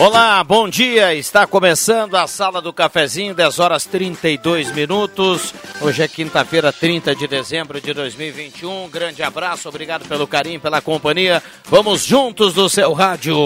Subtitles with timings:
[0.00, 1.14] Olá, bom dia.
[1.14, 5.52] Está começando a Sala do Cafezinho, 10 horas 32 minutos.
[5.78, 8.88] Hoje é quinta-feira, 30 de dezembro de 2021.
[8.88, 11.42] grande abraço, obrigado pelo carinho, pela companhia.
[11.66, 13.36] Vamos juntos do seu rádio.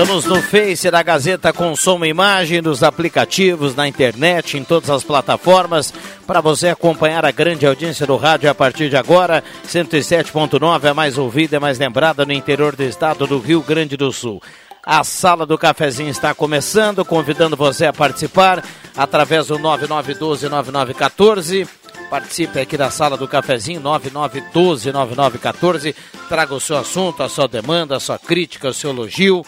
[0.00, 4.88] Estamos no Face da Gazeta com som e imagem, nos aplicativos, na internet, em todas
[4.88, 5.92] as plataformas,
[6.26, 9.44] para você acompanhar a grande audiência do rádio a partir de agora.
[9.68, 14.10] 107.9 é mais ouvida, é mais lembrada no interior do estado do Rio Grande do
[14.10, 14.42] Sul.
[14.82, 18.64] A sala do cafezinho está começando, convidando você a participar
[18.96, 21.68] através do 9912-9914.
[22.08, 25.94] Participe aqui da sala do cafezinho 9912-9914.
[26.26, 29.44] Traga o seu assunto, a sua demanda, a sua crítica, o seu elogio.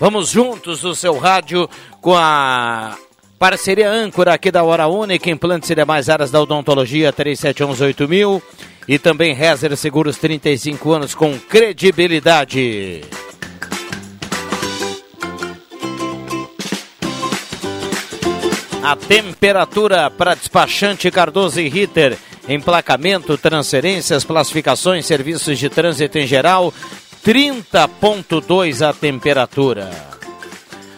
[0.00, 1.68] Vamos juntos no seu rádio
[2.00, 2.96] com a
[3.36, 8.40] parceria âncora aqui da Hora Única, implantes e demais áreas da odontologia 37118000
[8.86, 13.02] e também Rezer Seguros 35 anos com credibilidade.
[18.80, 22.16] A temperatura para despachante Cardoso e Ritter,
[22.48, 26.72] emplacamento, transferências, classificações, serviços de trânsito em geral,
[27.28, 29.90] 30.2 a temperatura.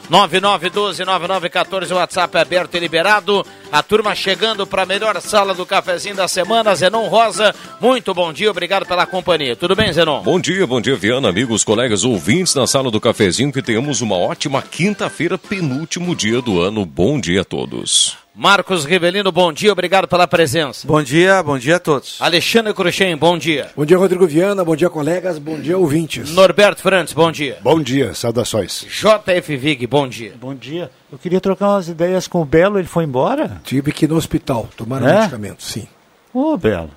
[0.09, 3.45] 9912-9914, o WhatsApp é aberto e liberado.
[3.73, 7.53] A turma chegando para a melhor sala do cafezinho da semana, Zenon Rosa.
[7.81, 9.57] Muito bom dia, obrigado pela companhia.
[9.57, 10.23] Tudo bem, Zenon?
[10.23, 14.17] Bom dia, bom dia, Viana, amigos, colegas, ouvintes na sala do cafezinho, que tenhamos uma
[14.17, 16.87] ótima quinta-feira, penúltimo dia do ano.
[16.87, 18.20] Bom dia a todos.
[18.41, 20.87] Marcos Rivelino, bom dia, obrigado pela presença.
[20.87, 22.17] Bom dia, bom dia a todos.
[22.23, 23.71] Alexandre Cruxem, bom dia.
[23.77, 26.31] Bom dia, Rodrigo Viana, bom dia, colegas, bom dia, ouvintes.
[26.31, 27.59] Norberto Frantes, bom dia.
[27.61, 28.87] Bom dia, saudações.
[28.89, 30.33] JF Vig, bom dia.
[30.41, 30.91] Bom dia.
[31.13, 33.61] Eu queria trocar umas ideias com o Belo, ele foi embora?
[33.63, 35.19] Tive que ir no hospital, tomar é?
[35.19, 35.87] medicamento, sim.
[36.33, 36.91] Ô, oh, Belo,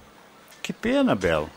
[0.61, 1.49] que pena, Belo.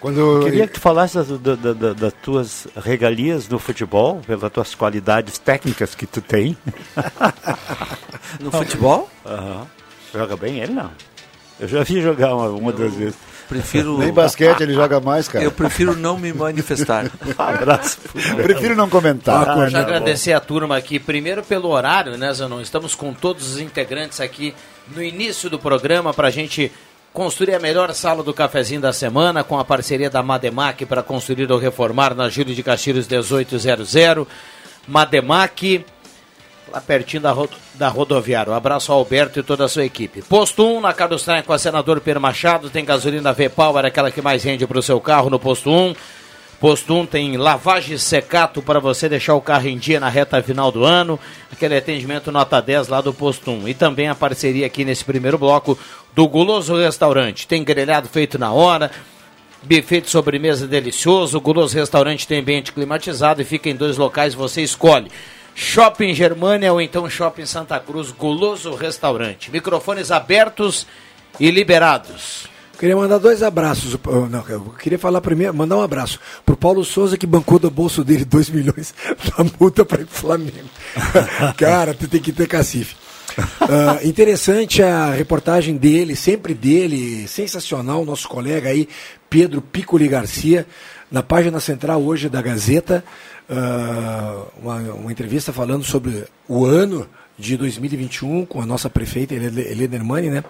[0.00, 4.52] Quando eu queria que tu falasse das, das, das, das, tuas regalias no futebol, pelas
[4.52, 6.56] tuas qualidades técnicas que tu tem.
[8.40, 9.10] no futebol?
[9.24, 9.66] Uhum.
[10.12, 10.90] Joga bem ele, não?
[11.58, 13.16] Eu já vi jogar uma, uma das vezes.
[13.48, 13.98] Prefiro...
[13.98, 15.42] Nem basquete ele joga mais, cara.
[15.42, 17.10] Eu prefiro não me manifestar.
[17.36, 17.98] abraço.
[18.36, 19.48] prefiro não comentar.
[19.48, 22.60] Ah, Deixa eu agradecer a turma aqui, primeiro pelo horário, né, Zanon?
[22.60, 24.54] Estamos com todos os integrantes aqui
[24.94, 26.70] no início do programa para a gente
[27.18, 31.50] construir a melhor sala do cafezinho da semana com a parceria da Mademac para construir
[31.50, 33.92] ou reformar na Júlio de Castilhos 1800.
[34.86, 35.84] Mademac,
[36.70, 38.52] lá pertinho da, ro da rodoviária.
[38.52, 40.22] Um abraço ao Alberto e toda a sua equipe.
[40.22, 44.44] Posto 1 na Carlos com a senador Pedro Machado, tem gasolina V-Power, aquela que mais
[44.44, 45.96] rende para o seu carro no posto 1.
[46.60, 50.72] Posto 1 tem lavagem secato para você deixar o carro em dia na reta final
[50.72, 51.18] do ano.
[51.52, 53.68] Aquele atendimento nota 10 lá do Posto 1.
[53.68, 55.78] E também a parceria aqui nesse primeiro bloco
[56.14, 57.46] do Guloso Restaurante.
[57.46, 58.90] Tem grelhado feito na hora,
[59.62, 61.38] buffet de sobremesa delicioso.
[61.38, 65.10] O Guloso Restaurante tem ambiente climatizado e fica em dois locais, você escolhe.
[65.54, 69.50] Shopping Germânia ou então Shopping Santa Cruz, Guloso Restaurante.
[69.50, 70.86] Microfones abertos
[71.40, 72.48] e liberados.
[72.78, 73.98] Queria mandar dois abraços.
[74.30, 78.04] Não, eu queria falar primeiro, mandar um abraço pro Paulo Souza que bancou do bolso
[78.04, 78.94] dele 2 milhões
[79.36, 80.68] da multa para o Flamengo.
[81.58, 82.94] Cara, tu tem que ter cacife.
[83.36, 88.88] Uh, interessante a reportagem dele, sempre dele, sensacional, nosso colega aí,
[89.28, 90.66] Pedro Piccoli Garcia,
[91.10, 93.04] na página central hoje da Gazeta,
[93.48, 97.08] uh, uma, uma entrevista falando sobre o ano
[97.38, 100.44] de 2021 com a nossa prefeita Helena Hermani, né?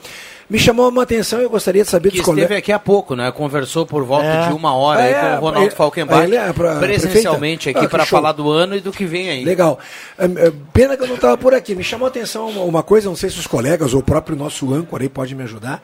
[0.49, 2.59] Me chamou uma atenção e eu gostaria de saber que dos esteve colegas...
[2.59, 3.31] aqui há pouco, né?
[3.31, 4.49] Conversou por volta é.
[4.49, 8.33] de uma hora é, com o Ronaldo é, Falkenbach, é, presencialmente aqui ah, para falar
[8.33, 9.45] do ano e do que vem aí.
[9.45, 9.79] Legal.
[10.19, 11.75] É, é, pena que eu não estava por aqui.
[11.75, 14.35] Me chamou a atenção uma, uma, coisa, não sei se os colegas ou o próprio
[14.35, 15.83] nosso âncora aí pode me ajudar,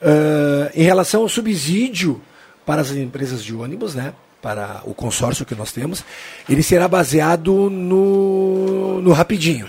[0.00, 2.18] uh, em relação ao subsídio
[2.64, 4.14] para as empresas de ônibus, né?
[4.40, 6.02] para o consórcio que nós temos,
[6.48, 9.68] ele será baseado no, no Rapidinho.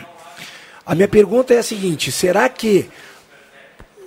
[0.86, 2.90] A minha pergunta é a seguinte: será que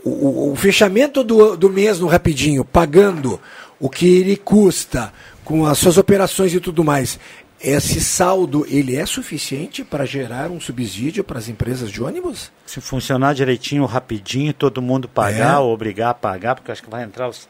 [0.05, 3.41] o, o fechamento do, do mês no Rapidinho, pagando
[3.81, 5.12] o que ele custa,
[5.44, 7.19] com as suas operações e tudo mais,
[7.61, 12.53] esse saldo ele é suficiente para gerar um subsídio para as empresas de ônibus?
[12.67, 15.59] Se funcionar direitinho, rapidinho, todo mundo pagar, é.
[15.59, 17.49] ou obrigar a pagar, porque acho que vai entrar os.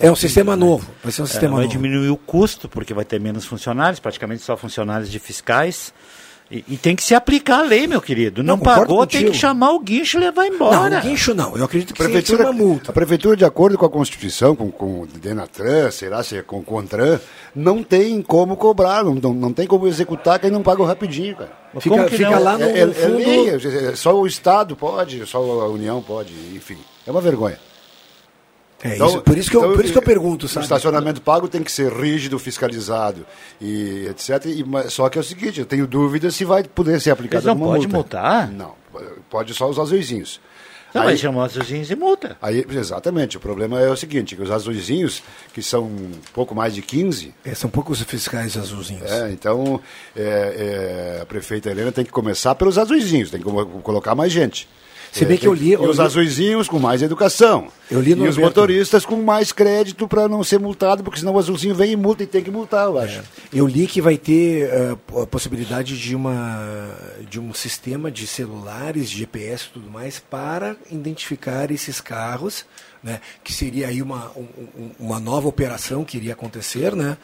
[0.00, 0.90] É um sistema novo.
[1.02, 1.72] Vai ser um sistema é, vai novo.
[1.72, 5.92] diminuir o custo, porque vai ter menos funcionários, praticamente só funcionários de fiscais.
[6.48, 8.40] E, e, tem que se aplicar a lei, meu querido.
[8.40, 9.24] Não, não pagou, contigo.
[9.24, 10.90] tem que chamar o guincho e levar embora.
[10.90, 11.56] Não, o guincho não.
[11.56, 12.90] Eu acredito que a prefeitura, uma multa.
[12.90, 16.58] A prefeitura, de acordo com a Constituição, com, com o Denatran, será se é com
[16.58, 17.18] o Contran,
[17.52, 21.50] não tem como cobrar, não, não, não tem como executar quem não paga rapidinho, cara.
[21.80, 23.20] Fica, fica lá no, é, é, no fundo...
[23.20, 26.78] É lei, é, só o Estado pode, só a União pode, enfim.
[27.04, 27.58] É uma vergonha.
[28.86, 30.64] É então, isso, por isso que eu, então, por isso que eu pergunto, sabe?
[30.64, 33.26] O estacionamento pago tem que ser rígido, fiscalizado
[33.60, 34.46] e etc.
[34.46, 37.56] E, só que é o seguinte, eu tenho dúvidas se vai poder ser aplicado Mas
[37.56, 37.96] não pode multa.
[37.96, 38.50] multar?
[38.50, 38.74] Não,
[39.28, 40.40] pode só os azuizinhos.
[40.94, 42.36] Não, aí, mas chama azuizinhos e multa.
[42.40, 45.22] Aí, exatamente, o problema é o seguinte, que os azuizinhos,
[45.52, 45.90] que são
[46.32, 47.34] pouco mais de 15...
[47.44, 49.10] É, são poucos fiscais azuizinhos.
[49.10, 49.80] É, então
[50.14, 53.46] é, é, a prefeita Helena tem que começar pelos azuizinhos, tem que
[53.82, 54.66] colocar mais gente.
[55.18, 55.72] Se bem que eu li.
[55.72, 57.68] E os azuizinhos com mais educação.
[57.90, 61.34] Eu li no e os motoristas com mais crédito para não ser multado, porque senão
[61.34, 63.20] o azulzinho vem e multa e tem que multar, eu acho.
[63.20, 63.22] É.
[63.52, 66.94] Eu li que vai ter uh, a possibilidade de, uma,
[67.28, 72.64] de um sistema de celulares, GPS e tudo mais, para identificar esses carros,
[73.02, 73.20] né?
[73.42, 77.16] Que seria aí uma, um, uma nova operação que iria acontecer, né?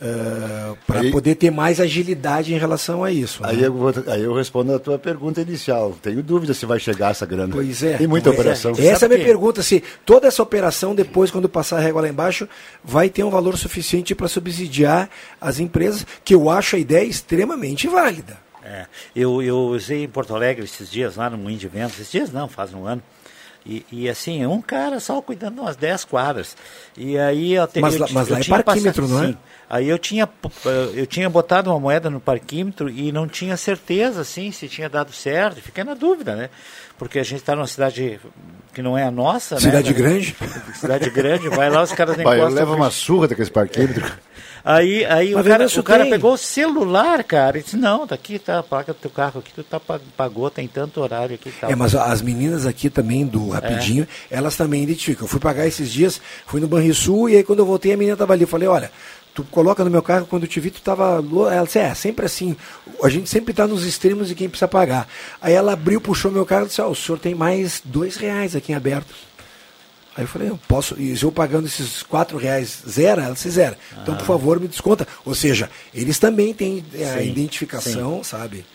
[0.00, 3.44] Uh, para poder ter mais agilidade em relação a isso.
[3.44, 3.66] Aí, né?
[3.66, 5.94] eu, vou, aí eu respondo a tua pergunta inicial.
[6.00, 7.52] Tenho dúvida se vai chegar essa grana.
[7.52, 7.98] Pois é.
[7.98, 8.32] Tem muita é.
[8.32, 8.72] operação.
[8.78, 8.86] É.
[8.86, 12.08] Essa é a minha pergunta, se toda essa operação, depois, quando passar a régua lá
[12.08, 12.48] embaixo,
[12.82, 17.86] vai ter um valor suficiente para subsidiar as empresas, que eu acho a ideia extremamente
[17.86, 18.38] válida.
[18.64, 18.86] É.
[19.14, 22.32] Eu, eu usei em Porto Alegre esses dias, lá no Moinho de Vento, esses dias
[22.32, 23.02] não, faz um ano,
[23.64, 26.56] e, e, assim, um cara só cuidando de umas 10 quadras.
[26.96, 29.26] E aí eu Mas, eu, mas eu lá é parquímetro, passado, não é?
[29.28, 29.38] Sim.
[29.68, 30.28] Aí eu tinha,
[30.94, 35.12] eu tinha botado uma moeda no parquímetro e não tinha certeza assim, se tinha dado
[35.12, 35.60] certo.
[35.60, 36.50] Fiquei na dúvida, né?
[36.98, 38.18] Porque a gente está numa cidade
[38.74, 39.96] que não é a nossa, cidade né?
[39.96, 40.36] grande?
[40.74, 42.40] Cidade grande, vai lá, os caras encostam.
[42.40, 44.10] Vai, eu levo uma surra daqueles parquímetros.
[44.64, 48.38] Aí, aí o cara, o cara pegou o celular, cara, e disse, não, tá aqui,
[48.38, 49.80] tá, paga teu carro aqui, tu tá,
[50.16, 51.50] pagou, tem tanto horário aqui.
[51.50, 51.70] Tá.
[51.70, 54.36] É, mas as meninas aqui também do Rapidinho, é.
[54.36, 55.24] elas também identificam.
[55.24, 58.16] Eu fui pagar esses dias, fui no Banrisul, e aí quando eu voltei a menina
[58.16, 58.90] tava ali, eu falei, olha,
[59.34, 61.22] tu coloca no meu carro, quando eu te vi, tu tava.
[61.52, 62.56] Ela disse, é, sempre assim.
[63.02, 65.08] A gente sempre está nos extremos de quem precisa pagar.
[65.40, 68.16] Aí ela abriu, puxou meu carro e disse, ó, oh, o senhor tem mais dois
[68.16, 69.14] reais aqui em aberto.
[70.20, 73.48] Aí eu falei, eu posso, e se eu pagando esses quatro reais zero, ela se
[73.48, 73.78] zera.
[73.90, 74.00] Ah.
[74.02, 75.08] Então, por favor, me desconta.
[75.24, 78.24] Ou seja, eles também têm é, a identificação, sim.
[78.24, 78.66] sabe?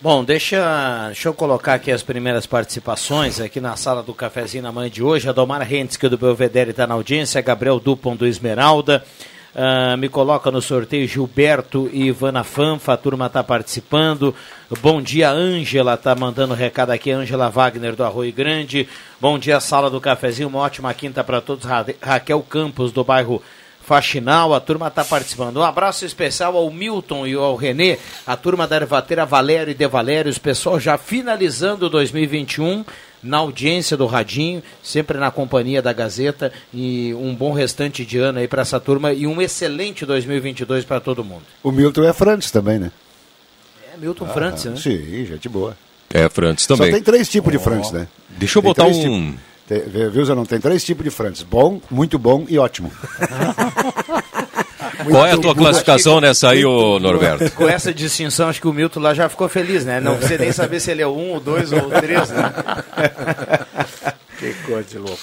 [0.00, 4.72] Bom, deixa, deixa eu colocar aqui as primeiras participações aqui na sala do cafezinho na
[4.72, 5.28] manhã de hoje.
[5.28, 7.42] A Domar Rentes, é do Belvedere, está na audiência.
[7.42, 9.04] Gabriel Dupont do Esmeralda.
[9.54, 14.34] Uh, me coloca no sorteio Gilberto e Ivana Fanfa, a turma está participando.
[14.80, 18.88] Bom dia, Ângela, está mandando recado aqui, Ângela Wagner do Arroio Grande.
[19.20, 21.66] Bom dia, sala do cafezinho, uma ótima quinta para todos.
[21.66, 23.42] Ra Raquel Campos do bairro
[23.82, 25.58] Faxinal, a turma está participando.
[25.58, 29.86] Um abraço especial ao Milton e ao Renê, a turma da Ervateira Valério e De
[29.86, 32.84] Valério, o pessoal já finalizando 2021
[33.22, 38.38] na audiência do Radinho, sempre na companhia da Gazeta e um bom restante de ano
[38.38, 41.42] aí para essa turma e um excelente 2022 para todo mundo.
[41.62, 42.90] O Milton é Frantes também, né?
[43.92, 44.76] É, Milton ah, Frantes, né?
[44.76, 45.76] Sim, gente boa.
[46.10, 46.88] É, Frantes também.
[46.88, 47.56] Só tem três tipos oh.
[47.56, 48.08] de Frantes, né?
[48.30, 48.92] Deixa eu tem botar um...
[48.92, 49.40] Tipos.
[49.66, 50.44] Tem, viu, Zanon?
[50.44, 51.42] Tem três tipos de Frantes.
[51.42, 52.92] Bom, muito bom e ótimo.
[55.08, 57.50] Qual é a tua classificação nessa aí, ô Norberto?
[57.52, 60.00] Com essa distinção, acho que o Milton lá já ficou feliz, né?
[60.00, 62.52] Não precisa nem saber se ele é o um, o dois ou o três, né?
[64.38, 65.20] que coisa de louco.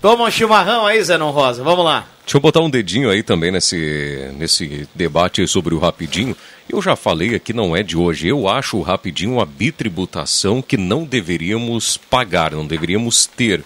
[0.00, 2.06] Toma um chimarrão aí, Zenon Rosa, vamos lá.
[2.24, 6.34] Deixa eu botar um dedinho aí também nesse, nesse debate sobre o Rapidinho.
[6.68, 8.28] Eu já falei aqui, não é de hoje.
[8.28, 13.62] Eu acho o Rapidinho uma bitributação que não deveríamos pagar, não deveríamos ter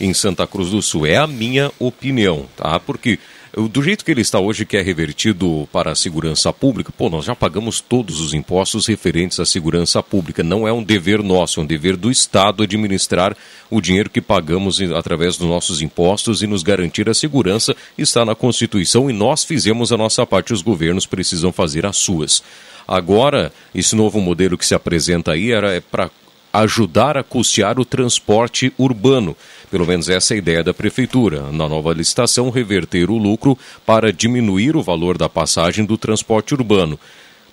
[0.00, 1.06] em Santa Cruz do Sul.
[1.06, 2.80] É a minha opinião, tá?
[2.80, 3.18] Porque
[3.66, 7.24] do jeito que ele está hoje, que é revertido para a segurança pública, pô, nós
[7.24, 10.44] já pagamos todos os impostos referentes à segurança pública.
[10.44, 13.36] Não é um dever nosso, é um dever do Estado administrar
[13.68, 17.74] o dinheiro que pagamos através dos nossos impostos e nos garantir a segurança.
[17.96, 22.42] Está na Constituição e nós fizemos a nossa parte, os governos precisam fazer as suas.
[22.86, 26.10] Agora, esse novo modelo que se apresenta aí era é para
[26.52, 29.36] ajudar a custear o transporte urbano.
[29.70, 31.52] Pelo menos essa é a ideia da prefeitura.
[31.52, 36.98] Na nova licitação, reverter o lucro para diminuir o valor da passagem do transporte urbano.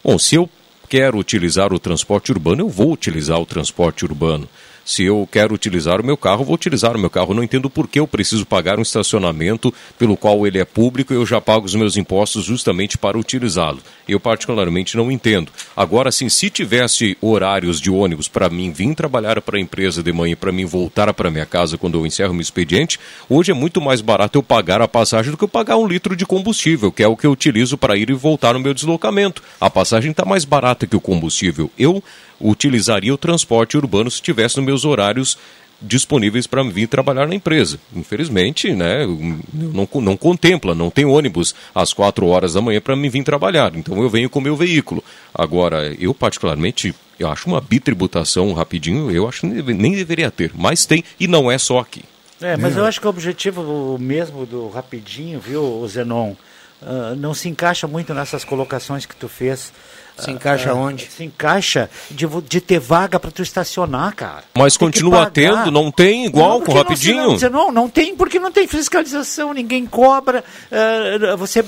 [0.04, 0.50] Bom, se eu
[0.88, 4.48] quero utilizar o transporte urbano, eu vou utilizar o transporte urbano.
[4.86, 7.34] Se eu quero utilizar o meu carro, vou utilizar o meu carro.
[7.34, 11.16] Não entendo por que eu preciso pagar um estacionamento pelo qual ele é público e
[11.16, 13.80] eu já pago os meus impostos justamente para utilizá-lo.
[14.08, 15.52] Eu particularmente não entendo.
[15.76, 20.14] Agora, sim, se tivesse horários de ônibus para mim vir trabalhar para a empresa de
[20.14, 23.56] manhã e para mim voltar para minha casa quando eu encerro meu expediente, hoje é
[23.56, 26.92] muito mais barato eu pagar a passagem do que eu pagar um litro de combustível,
[26.92, 29.42] que é o que eu utilizo para ir e voltar no meu deslocamento.
[29.60, 31.72] A passagem está mais barata que o combustível.
[31.78, 32.04] Eu
[32.50, 35.38] utilizaria o transporte urbano se tivesse nos meus horários
[35.82, 37.80] disponíveis para vir trabalhar na empresa.
[37.94, 39.06] Infelizmente, né,
[39.54, 43.76] não, não contempla, não tem ônibus às quatro horas da manhã para me vir trabalhar.
[43.76, 45.04] Então eu venho com o meu veículo.
[45.34, 50.86] Agora, eu particularmente, eu acho uma bitributação rapidinho, eu acho que nem deveria ter, mas
[50.86, 52.04] tem e não é só aqui.
[52.42, 56.34] É, mas eu acho que o objetivo mesmo do rapidinho, viu, Zenon,
[56.82, 59.72] uh, não se encaixa muito nessas colocações que tu fez.
[60.18, 61.08] Se encaixa Ah, onde?
[61.12, 64.44] Se encaixa de, de ter vaga para tu estacionar, cara.
[64.58, 67.38] Mas Tem continua tendo, não tem igual Não, com rapidinho.
[67.40, 70.44] Não, não, não tem, porque não tem fiscalização, ninguém cobra.
[70.72, 71.64] ah, você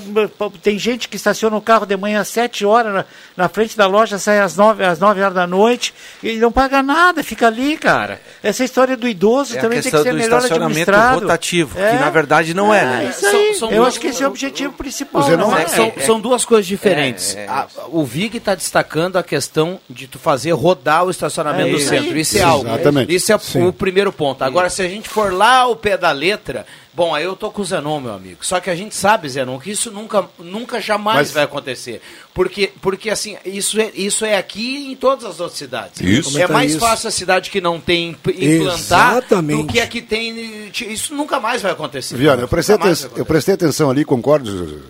[0.62, 3.04] tem gente que estaciona o carro de manhã às 7 horas na,
[3.36, 6.82] na frente da loja, sai às 9, às 9 horas da noite e não paga
[6.82, 8.20] nada, fica ali, cara.
[8.42, 11.20] Essa história do idoso É também tem que questão ser do melhor estacionamento administrado.
[11.20, 13.10] rotativo, que na verdade não é, né?
[13.10, 13.32] Isso aí.
[13.54, 15.28] São- são Eu duas- acho que esse é o objetivo principal.
[15.36, 15.62] Não é?
[15.62, 17.36] Mas são, são duas coisas diferentes.
[17.36, 17.48] é, é.
[17.48, 21.78] A- o Vig está destacando a questão de tu fazer rodar o estacionamento É do
[21.80, 22.18] centro.
[22.18, 22.66] Isso é algo.
[22.68, 23.14] exatamente.
[23.14, 23.66] Isso é Sim.
[23.66, 24.42] o primeiro ponto.
[24.42, 26.64] Agora, se a gente for lá ao pé da letra,
[26.94, 28.38] bom, aí eu tô com o Zenon, meu amigo.
[28.40, 32.00] Só que a gente sabe, Zenon, que isso nunca, nunca jamais Mas- vai acontecer.
[32.34, 36.00] Porque, porque assim, isso é, isso é aqui e em todas as outras cidades.
[36.00, 36.38] Isso.
[36.38, 36.80] É mais isso.
[36.80, 39.72] fácil a cidade que não tem imp- implantar do Exatamente.
[39.72, 40.70] que a que tem.
[40.88, 42.16] Isso nunca mais vai acontecer.
[42.16, 44.80] Viana, eu prestei, Nunca mais aten- vai eu prestei atenção ali, concordo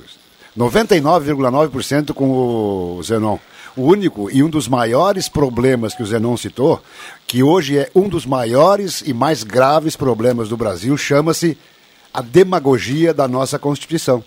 [0.58, 3.38] 99,9% com o Zenon.
[3.76, 6.82] O único e um dos maiores problemas que o Zenon citou,
[7.28, 11.56] que hoje é um dos maiores e mais graves problemas do Brasil, chama-se
[12.12, 14.24] a demagogia da nossa Constituição.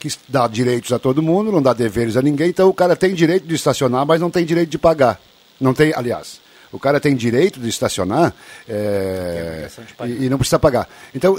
[0.00, 3.14] Que dá direitos a todo mundo, não dá deveres a ninguém, então o cara tem
[3.14, 5.20] direito de estacionar, mas não tem direito de pagar.
[5.60, 6.40] Não tem, aliás,
[6.72, 8.34] o cara tem direito de estacionar
[8.68, 9.68] é,
[10.06, 10.88] e, e não precisa pagar.
[11.14, 11.38] Então,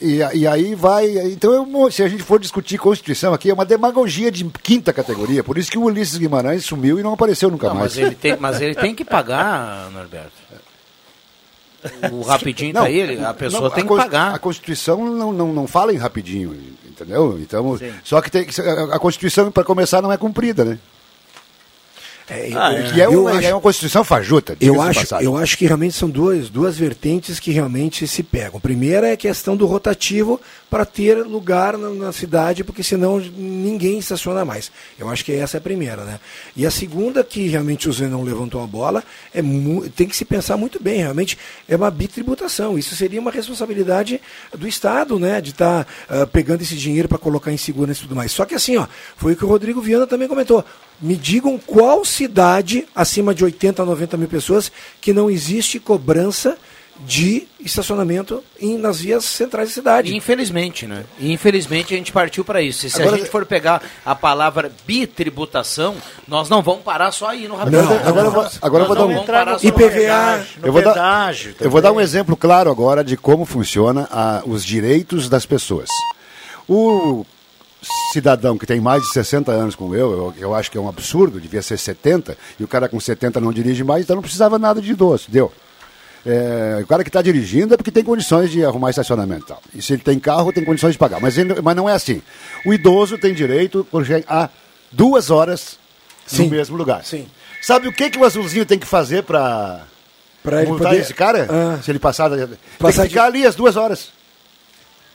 [0.00, 1.06] e, e aí vai.
[1.32, 5.44] Então, eu- se a gente for discutir Constituição aqui, é uma demagogia de quinta categoria.
[5.44, 7.94] Por isso que o Ulisses Guimarães sumiu e não apareceu nunca Não, mais.
[7.96, 10.32] mas ele, tem, mas ele tem que pagar, Norberto.
[12.12, 14.34] O rapidinho Não, tá aí, ele- a pessoa não, tem que pagar.
[14.34, 16.52] A Constituição não, não, não fala em rapidinho,
[16.84, 17.38] entendeu?
[17.40, 18.46] Então, só que tem,
[18.92, 20.78] a Constituição, para começar, não é cumprida, né?
[22.30, 24.56] É, Que é eu uma, acho- é uma Constituição fajuta.
[24.60, 25.24] Eu acho, passagem.
[25.24, 28.60] eu acho que realmente são duas, duas vertentes que realmente se pegam.
[28.60, 33.98] Primeira é a questão do rotativo para ter lugar na, na cidade, porque senão ninguém
[33.98, 34.70] estaciona mais.
[34.98, 36.20] Eu acho que essa é a primeira, né?
[36.54, 39.02] E a segunda, que realmente o Zé não levantou a bola,
[39.34, 39.40] é
[39.96, 42.78] tem que se pensar muito bem, realmente é uma bitributação.
[42.78, 44.20] Isso seria uma responsabilidade
[44.56, 45.40] do Estado, né?
[45.40, 45.86] De estar
[46.32, 48.32] pegando esse dinheiro para colocar em segurança e tudo mais.
[48.32, 50.62] Só que assim, ó, foi o que o Rodrigo Viana também comentou.
[51.00, 56.56] Me digam qual cidade, acima de 80 a 90 mil pessoas, que não existe cobrança
[57.06, 60.16] de estacionamento em, nas vias centrais da cidade.
[60.16, 61.04] Infelizmente, né?
[61.20, 62.86] Infelizmente a gente partiu para isso.
[62.86, 65.94] E se Agora- a gente for pegar a palavra bitributação,
[66.26, 67.84] nós não vamos parar só aí no rapidinho.
[67.84, 69.72] Não, agora eu vou- Nós agora eu vou não dar um- vamos parar só no
[69.72, 70.60] PVA, pedágio.
[70.60, 74.42] No Eu vou dar- Eu vou dar um exemplo claro agora de como funciona a-
[74.44, 75.88] os direitos das pessoas.
[76.68, 77.24] O
[78.12, 80.88] cidadão que tem mais de 60 anos como eu, eu, eu acho que é um
[80.88, 84.58] absurdo, devia ser 70, e o cara com 70 não dirige mais, então não precisava
[84.58, 85.52] nada de idoso, deu.
[86.26, 89.44] É, o cara que está dirigindo é porque tem condições de arrumar estacionamento.
[89.44, 89.62] e Tal.
[89.76, 91.20] E se ele tem carro, tem condições de pagar.
[91.20, 92.20] Mas, ele- mas não é assim.
[92.66, 93.86] O idoso tem direito
[94.26, 94.50] a
[94.90, 95.78] duas horas
[96.26, 96.44] Sim.
[96.44, 97.04] no mesmo lugar.
[97.04, 97.26] Sim.
[97.62, 99.86] Sabe o que, que o azulzinho tem que fazer para
[100.66, 101.46] multar poder- esse cara?
[101.48, 101.80] Ah.
[101.82, 102.28] Se ele passar.
[102.30, 104.10] Tem Passar que ficar ali as duas horas.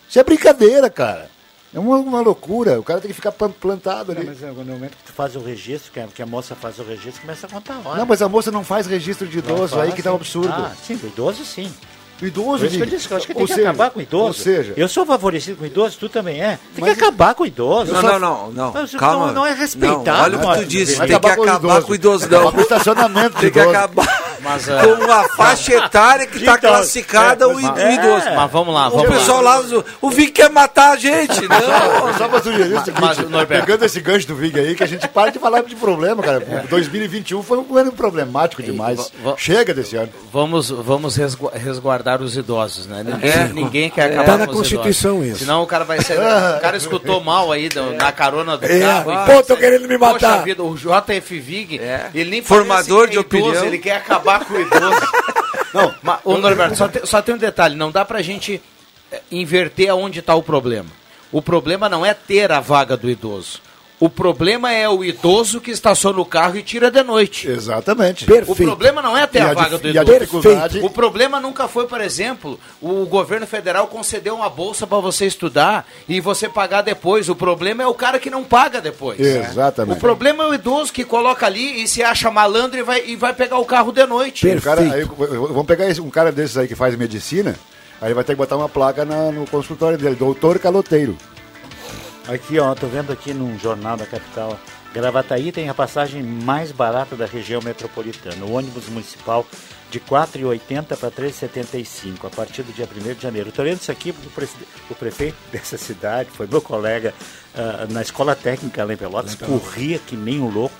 [0.09, 1.29] Isso é brincadeira, cara.
[1.73, 2.79] É uma, uma loucura.
[2.79, 4.21] O cara tem que ficar plan- plantado ali.
[4.21, 6.55] Não, mas é, no momento que tu faz o registro, que a, que a moça
[6.55, 7.99] faz o registro, começa a contar a hora.
[7.99, 10.49] Não, mas a moça não faz registro de idoso, aí que tá um absurdo.
[10.51, 11.73] Ah, sim, do idoso sim.
[12.23, 13.69] O idoso, Por isso que eu disse que eu acho que Ou tem que seja-
[13.69, 14.25] acabar com o idoso.
[14.27, 16.57] Ou seja, eu sou favorecido com o idoso, tu também é.
[16.75, 17.91] Tem Mas- que acabar com o idoso.
[17.91, 18.71] Não, não, não, não.
[18.73, 19.27] Mas Calma.
[19.27, 20.13] Não, não é respeitar.
[20.17, 20.97] Não, olha o que tu disse.
[20.97, 21.85] Tem que acabar com o idoso.
[21.85, 22.51] com o idoso, Acabar não.
[22.51, 24.23] com o estacionamento Tem que acabar.
[24.43, 28.25] Mas, com uma faixa etária que está Então, classificada é, o, mas- o idoso.
[28.35, 29.57] mas vamos lá, O vamos pessoal lá.
[29.59, 31.57] lá, o Vic quer matar a gente, não.
[32.17, 35.31] Só pra sugerir o seguinte, pegando esse gancho do Vig aí, que a gente para
[35.31, 36.39] de falar de problema, cara.
[36.69, 39.11] 2021 foi um ano problemático demais.
[39.37, 40.09] Chega desse ano.
[40.31, 41.51] Vamos, vamos resgu-
[42.21, 43.03] os idosos, né?
[43.03, 45.29] Ninguém, ninguém quer acabar Tá na com os Constituição idosos.
[45.35, 45.39] isso.
[45.45, 46.17] Senão o cara vai ser.
[46.57, 49.11] O cara escutou mal aí do- na carona do É, carro.
[49.25, 50.31] pô, tô querendo me matar.
[50.33, 52.09] Poxa vida, o JF Vig, É.
[52.13, 53.65] ele nem Formador é de opinião.
[53.65, 55.01] Ele quer acabar com o idoso.
[55.73, 58.61] Não, mas, ô Norberto, só tem, só tem um detalhe: não dá pra gente
[59.11, 60.89] eh, inverter aonde está o problema.
[61.31, 63.59] O problema não é ter a vaga do idoso.
[64.03, 67.47] O problema é o idoso que estaciona o carro e tira de noite.
[67.47, 68.25] Exatamente.
[68.25, 68.61] O Perfeito.
[68.63, 70.19] problema não é ter E a a vaga do e a idoso.
[70.19, 75.25] dificuldade- O problema nunca foi, por exemplo, o governo federal conceder uma bolsa para você
[75.25, 77.29] estudar e você pagar depois.
[77.29, 79.17] O problema é o cara que não paga depois.
[79.21, 79.95] Exatamente.
[79.95, 83.15] O problema é o idoso que coloca ali e se acha malandro e vai, e
[83.15, 84.45] vai pegar o carro de noite.
[84.49, 85.15] O cara, aí, Perfeito.
[85.47, 87.55] vamos pegar esse- um cara desses aí que faz medicina,
[88.01, 91.15] aí vai ter que botar uma placa na- no consultório dele, doutor caloteiro.
[92.27, 94.57] Aqui, ó, tô vendo aqui num jornal da capital.
[94.93, 98.45] Gravataí tem a passagem mais barata da região metropolitana.
[98.45, 99.45] O ônibus municipal
[99.91, 103.49] de R$ 4,80 para R$ 3,75 a partir do dia 1 de janeiro.
[103.49, 104.47] Estou lendo isso aqui porque
[104.89, 107.13] o, prefeito dessa cidade foi meu colega
[107.53, 110.75] ah, na escola técnica lá em Pelotas, corria que nem um louco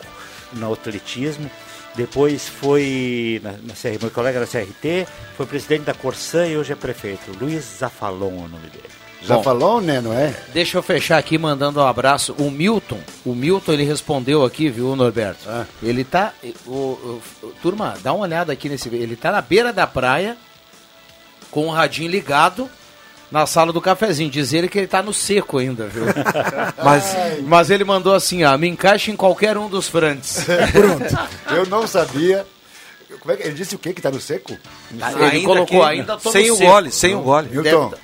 [0.53, 1.51] no atletismo.
[1.93, 6.71] Depois foi na, na CR, meu colega na CRT, foi presidente da Corsã e hoje
[6.71, 7.37] é prefeito.
[7.39, 9.02] Luiz Zafalon é o nome dele.
[9.25, 9.43] Já Bom.
[9.43, 10.35] falou, né, não é?
[10.53, 12.35] Deixa eu fechar aqui mandando um abraço.
[12.37, 15.47] O Milton, o Milton ele respondeu aqui, viu, Norberto?
[15.47, 15.65] Ah.
[15.81, 16.33] Ele tá.
[16.65, 18.89] O, o- o- turma, dá uma olhada aqui nesse.
[18.89, 20.35] Ele tá na beira da praia,
[21.49, 22.69] com o radinho ligado,
[23.31, 24.29] na sala do cafezinho.
[24.29, 26.03] Diz ele que ele tá no seco ainda, viu?
[26.83, 27.15] Mas
[27.45, 30.45] Mas ele mandou assim, ó, me encaixa em qualquer um dos frentes.
[31.55, 32.45] Eu não sabia.
[33.19, 33.93] Como é que ele disse o quê?
[33.93, 34.57] Que tá no seco?
[34.91, 36.69] ele ainda colocou, que- ainda tô sem no o seco.
[36.71, 37.47] gole, sem o gole.
[37.49, 38.01] Milton, Deve-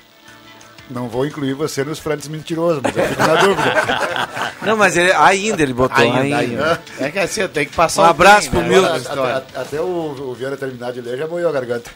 [0.90, 4.50] não vou incluir você nos frentes mentirosos, mas eu fico na dúvida.
[4.62, 5.96] Não, mas ele, ainda ele botou.
[5.96, 6.38] Ainda, ainda.
[6.38, 6.82] ainda.
[6.98, 8.76] É que assim, tem que passar Um o abraço trem, pro né?
[8.76, 9.22] Milton.
[9.22, 11.90] Até, até o, o Viana terminar de ler já moiou a garganta.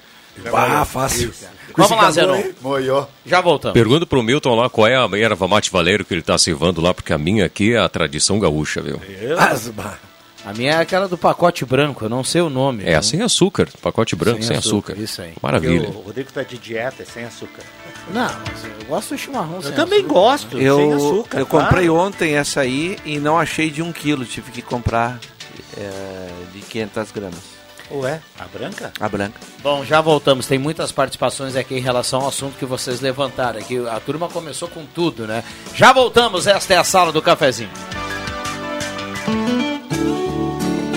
[0.53, 1.33] Ah, fácil.
[1.77, 2.43] Vamos lá, Zenon.
[2.61, 3.09] Moiou.
[3.25, 3.75] Já voltamos.
[3.75, 6.93] Pergunta pro Milton lá qual é a erva mate Valério que ele tá cevando lá,
[6.93, 9.01] porque a minha aqui é a tradição gaúcha, viu?
[9.39, 9.99] Asma.
[10.45, 12.85] A minha é aquela do pacote branco, eu não sei o nome.
[12.85, 13.03] É, né?
[13.03, 14.93] sem açúcar, pacote branco, sem, Sem açúcar.
[14.93, 15.33] açúcar, isso aí.
[15.41, 15.85] Maravilha.
[15.87, 17.63] Porque O Rodrigo tá de dieta, é sem açúcar.
[18.13, 20.13] Não, eu gosto do chimarrão Eu sem também açúcar.
[20.15, 21.39] gosto, sem Eu, açúcar.
[21.39, 21.67] eu claro.
[21.69, 24.27] comprei ontem essa aí e não achei de um quilo.
[24.27, 25.19] Tive que comprar
[25.79, 27.55] é, de 500 gramas.
[27.91, 28.93] Ué, a branca?
[29.01, 29.41] A branca.
[29.63, 30.47] Bom, já voltamos.
[30.47, 33.79] Tem muitas participações aqui em relação ao assunto que vocês levantaram aqui.
[33.89, 35.43] A turma começou com tudo, né?
[35.75, 36.47] Já voltamos.
[36.47, 37.71] Esta é a sala do cafezinho.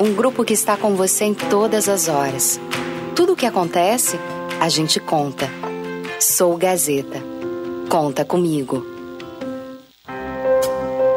[0.00, 2.60] um grupo que está com você em todas as horas.
[3.14, 4.18] Tudo o que acontece,
[4.60, 5.48] a gente conta.
[6.18, 7.22] Sou Gazeta.
[7.88, 8.86] Conta comigo.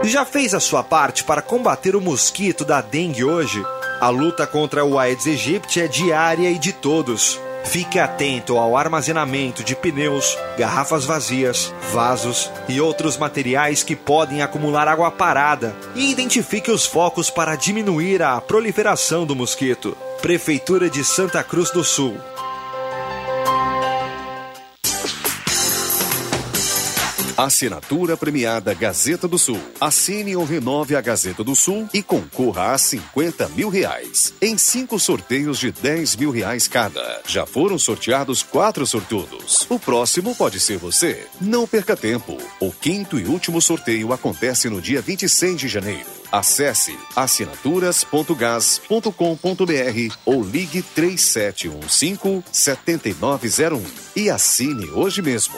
[0.04, 3.63] Já fez a sua parte para combater o mosquito da dengue hoje?
[4.02, 7.39] A luta contra o Aedes aegypti é diária e de todos.
[7.63, 14.88] Fique atento ao armazenamento de pneus, garrafas vazias, vasos e outros materiais que podem acumular
[14.88, 19.97] água parada e identifique os focos para diminuir a proliferação do mosquito.
[20.21, 22.17] Prefeitura de Santa Cruz do Sul.
[27.35, 29.59] Assinatura premiada Gazeta do Sul.
[29.81, 34.31] Assine ou renove a Gazeta do Sul e concorra a 50 mil reais.
[34.39, 37.21] Em cinco sorteios de 10 mil reais cada.
[37.25, 39.65] Já foram sorteados quatro sortudos.
[39.67, 41.25] O próximo pode ser você.
[41.41, 42.37] Não perca tempo.
[42.59, 46.05] O quinto e último sorteio acontece no dia 26 de janeiro.
[46.31, 53.83] Acesse assinaturas.gas.com.br ou ligue 3715 7901
[54.15, 55.57] e assine hoje mesmo.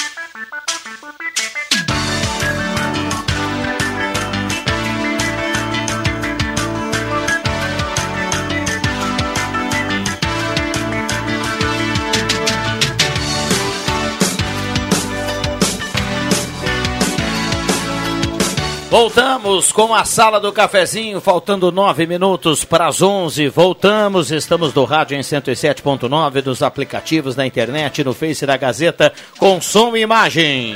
[18.91, 23.47] Voltamos com a sala do cafezinho, faltando nove minutos para as onze.
[23.47, 29.61] Voltamos, estamos do rádio em 107.9, dos aplicativos na internet, no Face da Gazeta, com
[29.61, 30.75] som e imagem.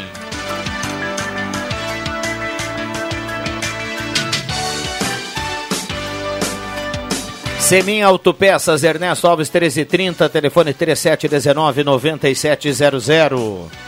[7.60, 13.85] Semin Autopeças, Ernesto Alves 1330, telefone 3719 9700.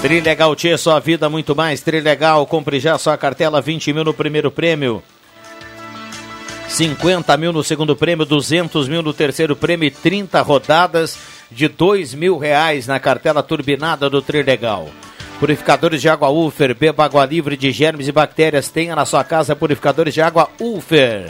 [0.00, 1.80] Trilegal Tia, sua vida muito mais.
[1.80, 5.02] Trilegal, compre já sua cartela, 20 mil no primeiro prêmio.
[6.68, 11.18] 50 mil no segundo prêmio, 200 mil no terceiro prêmio e 30 rodadas
[11.50, 14.88] de 2 mil reais na cartela turbinada do Trilegal.
[15.40, 19.56] Purificadores de água Ufer, beba água livre de germes e bactérias, tenha na sua casa
[19.56, 21.26] purificadores de água Ufer.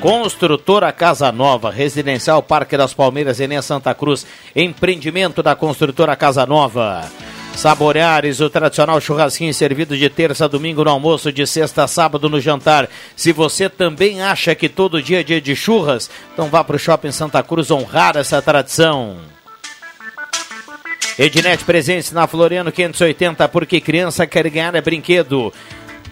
[0.00, 4.24] Construtora Casa Nova, Residencial Parque das Palmeiras, Enem Santa Cruz,
[4.56, 7.10] empreendimento da Construtora Casa Nova.
[7.58, 12.28] Saboreares, o tradicional churrasquinho servido de terça a domingo no almoço, de sexta a sábado
[12.28, 12.88] no jantar.
[13.16, 16.78] Se você também acha que todo dia é dia de churras, então vá para o
[16.78, 19.16] Shopping Santa Cruz honrar essa tradição.
[21.18, 25.52] Ednet presente na Floriano 580, porque criança quer ganhar é brinquedo.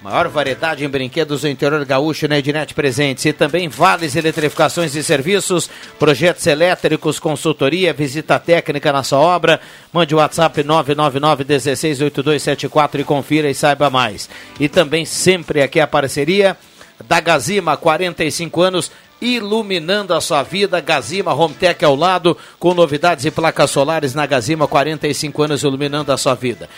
[0.03, 5.03] Maior variedade em brinquedos do interior gaúcho na Ednet Presentes e também vales eletrificações e
[5.03, 9.61] serviços, projetos elétricos, consultoria, visita técnica na sua obra.
[9.93, 14.31] Mande o WhatsApp 999-168274 e confira e saiba mais.
[14.61, 16.57] E também sempre aqui a parceria
[17.05, 20.81] da Gazima, 45 anos, iluminando a sua vida.
[20.81, 26.17] Gazima Hometech ao lado, com novidades e placas solares na Gazima, 45 anos iluminando a
[26.17, 26.69] sua vida.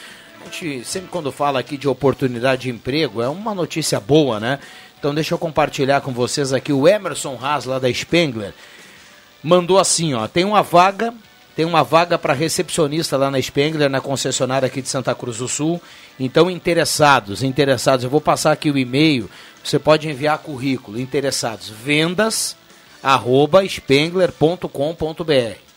[0.40, 4.58] A gente sempre quando fala aqui de oportunidade de emprego, é uma notícia boa, né?
[4.98, 8.52] Então deixa eu compartilhar com vocês aqui o Emerson Haas lá da Spengler
[9.42, 11.14] mandou assim, ó, tem uma vaga,
[11.54, 15.48] tem uma vaga para recepcionista lá na Spengler, na concessionária aqui de Santa Cruz do
[15.48, 15.80] Sul.
[16.18, 19.30] Então interessados, interessados, eu vou passar aqui o e-mail,
[19.62, 22.56] você pode enviar currículo, interessados, vendas
[23.02, 25.67] arroba spengler.com.br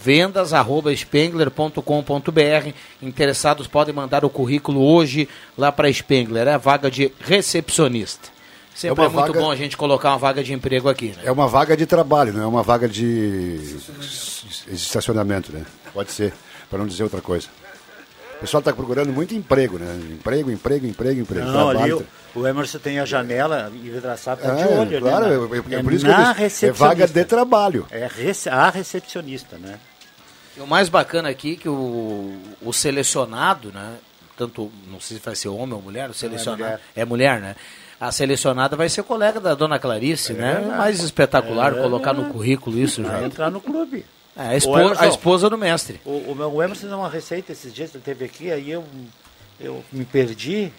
[0.00, 2.72] vendas arroba spengler.com.br.
[3.02, 6.46] Interessados podem mandar o currículo hoje lá para Spengler.
[6.48, 8.28] É a vaga de recepcionista.
[8.74, 11.08] Sempre é, É muito vaga- bom a gente colocar uma vaga de emprego aqui.
[11.16, 11.22] Né?
[11.24, 13.78] É uma vaga de trabalho, não é uma vaga de
[14.68, 15.64] estacionamento, né?
[15.92, 16.32] Pode ser,
[16.68, 17.46] para não dizer outra coisa.
[18.44, 19.98] O pessoal está procurando muito emprego, né?
[20.12, 21.46] Emprego, emprego, emprego, emprego.
[21.46, 25.00] Não, ali o, o Emerson tem a janela e vidraçado tá de É, olho.
[25.00, 25.62] claro, ali, é, né?
[25.70, 27.86] é- é por isso que eu na disse, é vaga de trabalho.
[27.90, 29.78] É rece- a recepcionista, né?
[30.54, 33.94] E o mais bacana aqui é que o, o selecionado, né?
[34.36, 36.62] Tanto, não sei se vai ser homem ou mulher, o selecionado.
[36.64, 36.80] mulher.
[36.94, 37.56] É mulher, né?
[37.98, 40.56] A selecionada vai ser colega da dona Clarice, né?
[40.56, 40.76] verdade.
[40.76, 43.26] Mais espetacular É colocar no currículo isso, Vai já.
[43.26, 44.04] entrar no clube.
[44.36, 46.00] É, a, Ô, espo- Emerson, a esposa do mestre.
[46.04, 48.84] O, o, meu- o Emerson deu uma receita esses dias, ele teve aqui, aí eu,
[49.60, 50.72] eu me perdi,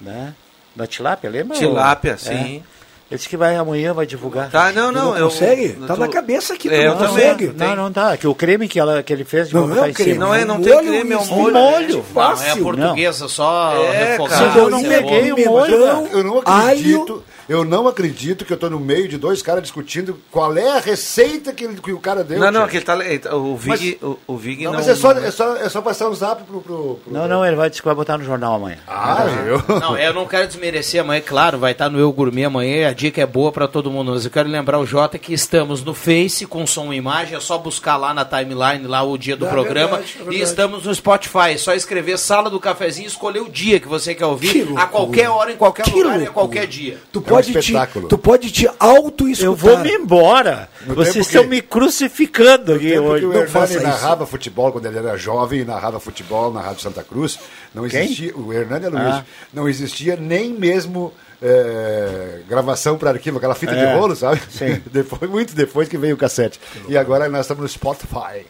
[0.00, 0.34] né?
[0.76, 1.56] Da tilápia, lembra?
[1.56, 2.16] Tilápia, É.
[2.16, 2.62] sim.
[3.10, 4.50] Ele disse que vai amanhã, vai divulgar.
[4.50, 5.16] Tá, não, não.
[5.16, 5.76] eu- consegue?
[5.80, 7.14] eu Tá tô- na cabeça aqui, É, eu não também.
[7.32, 7.46] consegue?
[7.56, 8.18] Não, não tá.
[8.18, 10.18] Que o creme que, ela, que ele fez de Não botar é creme.
[10.18, 11.54] Não é, não Um tem molho creme, é um molho.
[11.54, 12.02] molho, Não, é a
[12.36, 12.62] fácil.
[12.62, 14.54] portuguesa só É, reforçar.
[14.58, 15.02] Eu não cebola.
[15.02, 15.74] peguei o molho.
[15.74, 17.24] Eu não alho.
[17.48, 20.80] Eu não acredito que eu tô no meio de dois caras discutindo qual é a
[20.80, 22.38] receita que, ele- que o cara deu.
[22.38, 22.96] Não, não, aquele tá.
[23.04, 24.78] ele O Vig, o, o Vig Não, não.
[24.78, 26.60] mas é só, é, só, é só passar um zap pro.
[26.60, 28.78] pro, pro- Não, não, ele vai, vai botar no jornal amanhã.
[28.86, 29.62] Ah, eu.
[29.80, 33.20] Não, eu não quero desmerecer amanhã, claro, vai estar no Eu Gourmet amanhã, a dica
[33.20, 36.44] é boa para todo mundo, mas eu quero lembrar o Jota que estamos no Face
[36.46, 39.48] com som e imagem, é só buscar lá na timeline, lá o dia do É
[39.48, 40.36] programa, verdade, é verdade.
[40.36, 43.88] e estamos no Spotify, é só escrever Sala do Cafezinho e escolher o dia que
[43.88, 44.86] você quer ouvir, Que a loucura.
[44.88, 46.32] qualquer hora, em qualquer Que lugar e a loucura.
[46.32, 46.98] qualquer dia.
[47.12, 48.08] Tu um pode, te, espetáculo.
[48.08, 49.46] tu pode te auto-escutar.
[49.46, 50.68] Eu vou me embora.
[50.86, 53.20] No Vocês estão que- me crucificando aqui hoje.
[53.20, 53.82] que o Não Hernani faça isso.
[53.82, 57.38] narrava futebol quando ele era jovem, narrava futebol na Rádio Santa Cruz,
[57.74, 58.02] não Quem?
[58.04, 59.24] existia, o Hernani Aloysio, Ah.
[59.52, 64.40] não existia nem mesmo é, gravação para arquivo, aquela fita É, de rolo, sabe?
[64.50, 64.80] sim.
[64.90, 66.58] depois, muito depois que veio o cassete.
[66.88, 68.44] E agora nós estamos no Spotify.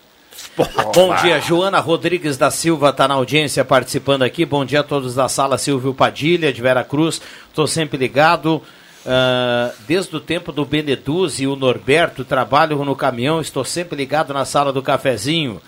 [0.94, 4.44] Bom dia, Joana Rodrigues da Silva está na audiência participando aqui.
[4.44, 7.20] Bom dia a todos da sala, Silvio Padilha, de Vera Cruz.
[7.48, 8.62] Estou sempre ligado.
[9.06, 14.32] Ah, desde o tempo do Beneduz e o Norberto, trabalho no caminhão, estou sempre ligado
[14.34, 15.60] na sala do cafezinho.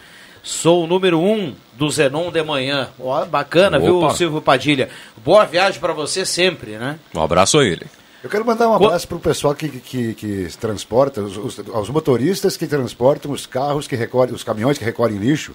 [0.42, 2.88] Sou o número um do Zenon de manhã.
[2.98, 4.14] Ó, bacana, viu, Opa.
[4.14, 4.88] Silvio Padilha?
[5.22, 6.98] Boa viagem para você sempre, né?
[7.14, 7.86] Um abraço a ele.
[8.22, 11.88] Eu quero mandar um abraço para o pessoal que, que, que transporta, os, os, aos
[11.88, 15.54] motoristas que transportam os carros que recolhem, os caminhões que recolhem lixo,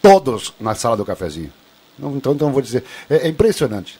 [0.00, 1.52] todos na sala do cafezinho.
[1.98, 3.98] Não, então, então vou dizer, é, é impressionante.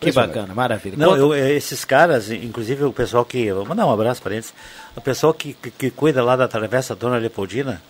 [0.00, 0.96] Que bacana, maravilha.
[0.96, 3.52] Não, eu, eh, esses caras, inclusive o pessoal que.
[3.52, 4.54] Vou mandar um abraço para eles.
[4.96, 7.82] O pessoal que, que, que cuida lá da Travessa Dona Leopoldina,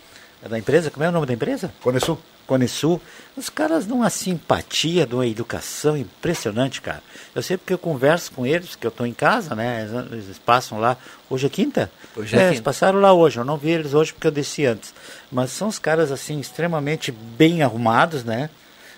[0.42, 1.73] é da empresa, como é o nome da empresa?
[1.83, 2.18] Conesul.
[2.47, 3.01] Conesul.
[3.37, 7.03] Os caras dão uma simpatia, dão uma educação impressionante, cara.
[7.35, 9.83] Eu sei porque eu converso com eles, que eu estou em casa, né?
[9.83, 10.97] Eles eles passam lá.
[11.29, 11.90] Hoje é quinta?
[12.16, 12.62] Hoje é Eles quinta.
[12.62, 13.38] passaram lá hoje.
[13.38, 14.94] Eu não vi eles hoje porque eu desci antes.
[15.31, 18.49] Mas são os caras, assim, extremamente bem arrumados, né?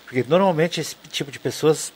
[0.04, 1.92] Porque normalmente esse tipo de pessoas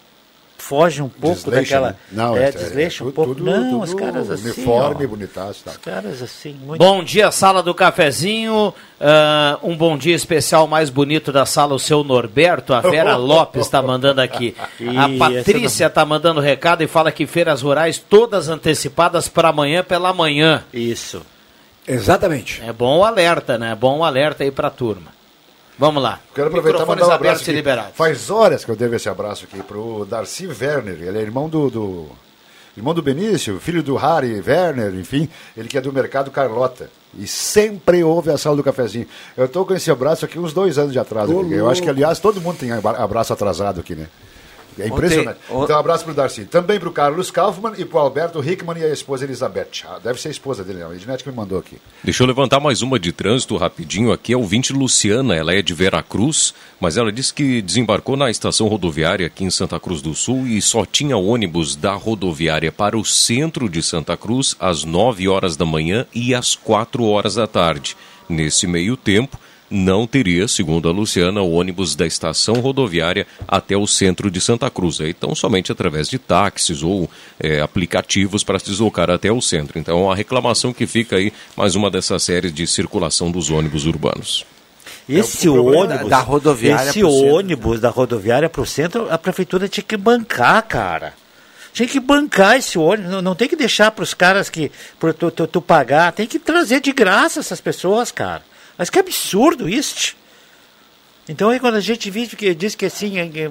[0.64, 1.88] fogem um pouco Desleixa, daquela.
[1.90, 1.96] né?
[2.10, 3.34] Não, é, é- desleixa é um pouco.
[3.34, 4.44] tudo- não, tudo os caras assim.
[4.44, 5.70] uniforme, ó, bonitaço, tá.
[5.72, 6.78] Os caras assim, muito.
[6.78, 8.72] Bom dia, sala do cafezinho.
[9.00, 12.72] Ah, um bom dia especial mais bonito da sala, o seu Norberto.
[12.72, 14.54] A Vera Lopes está mandando aqui.
[14.96, 19.84] A Ih, Patrícia está mandando recado e fala que feiras rurais todas antecipadas para amanhã
[19.84, 20.64] pela manhã.
[20.72, 21.22] Isso.
[21.86, 22.62] Exatamente.
[22.66, 23.72] É bom o alerta, né?
[23.72, 25.13] É bom o alerta aí para a turma.
[25.78, 26.20] Vamos lá.
[26.34, 27.52] Quero aproveitar e Microfones mandar um abraço aqui.
[27.52, 27.92] liberados.
[27.96, 31.02] Faz horas que eu devo esse abraço aqui pro Darcy Werner.
[31.02, 32.08] Ele é irmão do, do-
[32.76, 36.88] irmão do Benício, filho do Harry Werner, enfim, ele que é do mercado Carlota.
[37.18, 39.06] E sempre ouve a sala do cafezinho.
[39.36, 41.32] Eu estou com esse abraço aqui uns dois anos de atraso.
[41.52, 44.06] Eu acho que, aliás, todo mundo tem abra- abraço atrasado aqui, né?
[44.78, 45.38] É Ontem- impressionante.
[45.50, 46.44] on- Então, um abraço pro Darcy.
[46.44, 49.84] Também pro Carlos Kaufmann e pro Alberto Hickman e a esposa Elizabeth.
[49.84, 50.90] Ah, deve ser a esposa dele, não.
[50.90, 51.76] A Ednet que me mandou aqui.
[52.02, 54.32] Deixa eu levantar mais uma de trânsito rapidinho aqui.
[54.32, 58.66] É o 20 Luciana, ela é de Veracruz, mas ela disse que desembarcou na estação
[58.68, 63.04] rodoviária aqui em Santa Cruz do Sul e só tinha ônibus da rodoviária para o
[63.04, 67.96] centro de Santa Cruz às 9 horas da manhã e às 4 horas da tarde.
[68.28, 69.38] Nesse meio tempo,
[69.70, 74.70] não teria, segundo a Luciana, o ônibus da estação rodoviária até o centro de Santa
[74.70, 75.00] Cruz.
[75.00, 79.78] Então, somente através de táxis ou eh, aplicativos para se deslocar até o centro.
[79.78, 84.44] Então, a reclamação que fica aí, mais uma dessas séries de circulação dos ônibus urbanos.
[85.08, 86.08] Esse É o problema ônibus.
[86.10, 87.34] da rodoviária Esse pro centro.
[87.34, 91.12] ônibus da rodoviária para o centro, a prefeitura tinha que bancar, cara.
[91.72, 93.10] Tinha que bancar esse ônibus.
[93.10, 94.70] Não, não tem que deixar para os caras que.
[95.18, 96.12] Tu, tu, tu pagar.
[96.12, 98.42] Tem que trazer de graça essas pessoas, cara.
[98.76, 100.14] Mas que absurdo isso.
[101.26, 103.50] Então aí quando a gente vive que diz que assim, é- é,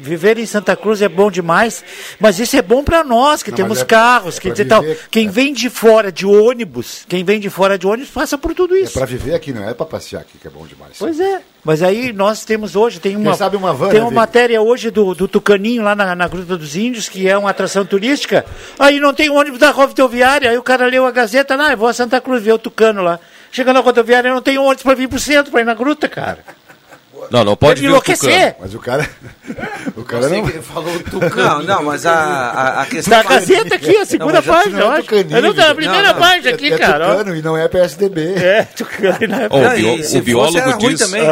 [0.00, 1.82] viver em Santa Cruz é bom demais,
[2.20, 4.82] mas isso é bom para nós que Não, temos é- carros, é que pra tal.
[4.82, 5.28] viver, Quem é.
[5.30, 8.82] vem de fora de ônibus, quem vem de fora de ônibus passa por tudo É
[8.82, 8.92] isso.
[8.92, 10.92] para viver aqui, não é para passear aqui, que é bom demais.
[10.96, 11.42] Pois é.
[11.64, 14.88] Mas aí nós temos hoje, tem uma, sabe uma van, tem né, uma matéria hoje
[14.92, 18.46] do, do Tucaninho lá na, na Gruta dos Índios, que é uma atração turística.
[18.78, 21.88] Aí não tem ônibus da rodoviária, aí o cara leu a Gazeta, lá, eu vou
[21.88, 23.18] a Santa Cruz ver o Tucano lá.
[23.50, 26.44] Chega na rodoviária, não tem ônibus para vir pro centro, para ir na gruta, cara.
[27.30, 27.88] Não, não pode Tucano.
[27.90, 28.56] enlouquecer.
[28.60, 29.08] Mas o cara.
[29.96, 30.46] O cara não.
[30.62, 30.92] falou
[31.36, 33.16] Não, não, mas a, a, a questão.
[33.22, 35.14] Da Gazeta aqui, a segunda página, não é eu acho.
[35.14, 35.74] Eu não tá na Vitor.
[35.74, 37.06] primeira Não, não, página aqui, é, cara.
[37.08, 37.12] ó.
[37.12, 38.34] É tucano e não é PSDB.
[38.34, 39.16] É, Tucano.
[39.50, 41.22] O, Não, e se o biólogo diz, também.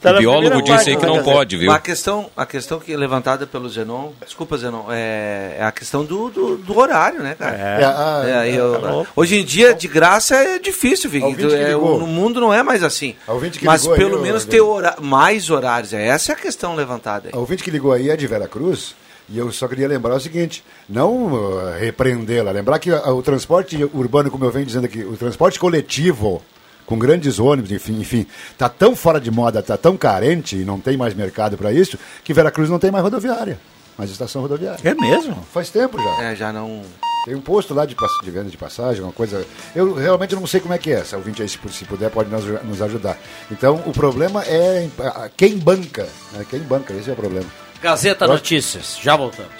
[0.00, 1.70] Tá o biólogo disse aí que não pode, viu?
[1.72, 6.04] A questão, a questão que é levantada pelo Zenon, desculpa Zenon, é, é a questão
[6.04, 7.56] do, do, do horário, né, cara?
[7.56, 12.06] É, a- É, eu- tá hoje em dia, de graça, é difícil, É, o- no
[12.06, 13.14] mundo não é mais assim.
[13.62, 15.92] Mas pelo menos ter hora- mais horários.
[15.92, 17.34] é, Essa é a questão levantada aí.
[17.34, 18.94] A ouvinte que ligou aí é de Veracruz.
[19.28, 23.82] E eu só queria lembrar o seguinte: não uh, repreendê-la, lembrar que uh, o transporte
[23.94, 26.42] urbano, como eu venho dizendo aqui, o transporte coletivo,
[26.84, 28.26] com grandes ônibus, enfim, enfim,
[28.58, 31.98] tá tão fora de moda, tá tão carente e não tem mais mercado para isso,
[32.22, 33.58] que Veracruz não tem mais rodoviária,
[33.96, 34.78] mais estação rodoviária.
[34.84, 35.36] É mesmo?
[35.50, 36.22] Faz tempo já.
[36.24, 36.82] É, já não.
[37.24, 39.46] Tem um posto lá de, de venda de passagem, uma coisa.
[39.74, 41.02] Eu realmente não sei como é que é.
[41.02, 43.18] Se ouvinte aí, se, se puder, pode nos, nos ajudar.
[43.50, 44.88] Então, o problema é
[45.34, 46.06] quem banca.
[46.32, 46.44] Né?
[46.48, 47.46] Quem banca, esse é o problema.
[47.80, 49.52] Gazeta Notícias, já voltamos.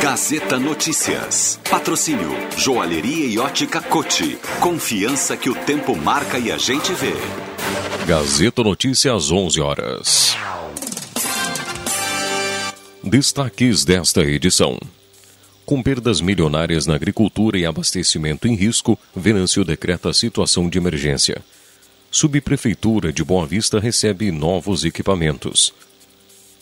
[0.00, 1.60] Gazeta Notícias.
[1.70, 4.38] Patrocínio Joalheria e Ótica Cote.
[4.58, 7.51] Confiança que o tempo marca e a gente vê.
[8.06, 10.36] Gazeta Notícias às 11 horas.
[13.02, 14.78] Destaques desta edição.
[15.64, 21.42] Com perdas milionárias na agricultura e abastecimento em risco, Venâncio decreta situação de emergência.
[22.10, 25.72] Subprefeitura de Boa Vista recebe novos equipamentos.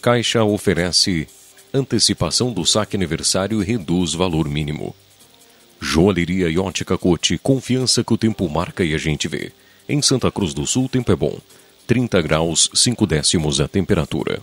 [0.00, 1.26] Caixa oferece
[1.72, 4.94] antecipação do saque aniversário e reduz valor mínimo.
[5.80, 9.52] Joalheria e ótica Cote, confiança que o tempo marca e a gente vê.
[9.92, 11.36] Em Santa Cruz do Sul, tempo é bom.
[11.88, 14.40] 30 graus, 5 décimos a temperatura.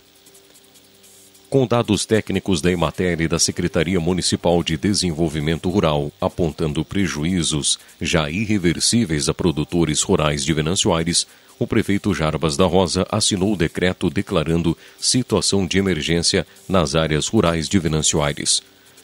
[1.49, 8.29] Com dados técnicos da Emater e da Secretaria Municipal de Desenvolvimento Rural apontando prejuízos já
[8.29, 11.25] irreversíveis a produtores rurais de Venâncio Aires,
[11.57, 17.69] o prefeito Jarbas da Rosa assinou o decreto declarando situação de emergência nas áreas rurais
[17.69, 18.61] de Venâncio Aires.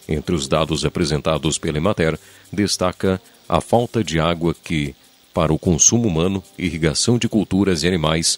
[0.10, 2.20] Entre os dados apresentados pela Emater,
[2.52, 4.94] destaca a falta de água que,
[5.34, 8.38] para o consumo humano, irrigação de culturas e animais,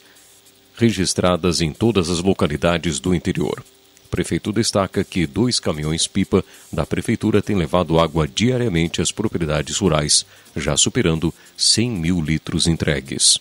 [0.75, 3.63] registradas em todas as localidades do interior.
[4.05, 10.25] O prefeito destaca que dois caminhões-pipa da prefeitura têm levado água diariamente às propriedades rurais,
[10.55, 13.39] já superando 100 mil litros entregues.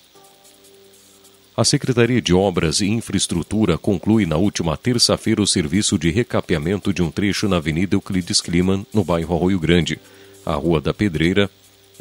[1.56, 7.00] A Secretaria de Obras e Infraestrutura conclui na última terça-feira o serviço de recapeamento de
[7.00, 10.00] um trecho na Avenida Euclides Kliman, no bairro Arroio Grande,
[10.44, 11.48] a Rua da Pedreira,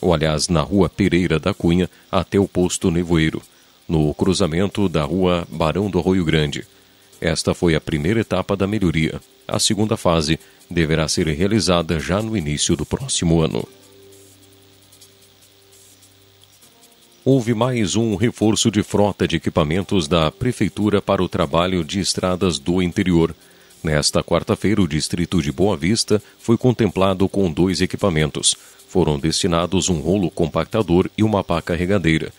[0.03, 3.41] ou aliás, na Rua Pereira da Cunha, até o posto Nevoeiro,
[3.87, 6.65] no cruzamento da Rua Barão do Arroio Grande.
[7.21, 9.21] Esta foi a primeira etapa da melhoria.
[9.47, 10.37] A segunda fase
[10.69, 13.65] deverá ser realizada já no início do próximo ano.
[17.23, 22.59] Houve mais um reforço de frota de equipamentos da Prefeitura para o trabalho de estradas
[22.59, 23.33] do interior.
[23.81, 28.57] Nesta quarta-feira, o distrito de Boa Vista foi contemplado com dois equipamentos.
[28.93, 32.31] Foram destinados um rolo compactador e uma pá carregadeira.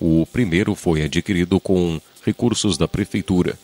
[0.00, 3.58] O primeiro foi adquirido com recursos da Prefeitura,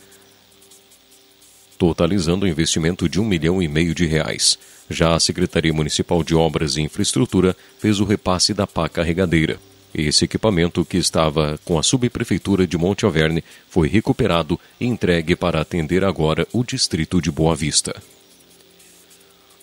[1.79, 4.59] totalizando um investimento de um milhão e meio de reais.
[4.91, 9.59] Já a Secretaria Municipal de Obras e Infraestrutura fez o repasse da pá carregadeira.
[9.95, 15.63] Esse equipamento, que estava com a subprefeitura de Monte Alverne, foi recuperado e entregue para
[15.63, 18.03] atender agora o distrito de Boa Vista.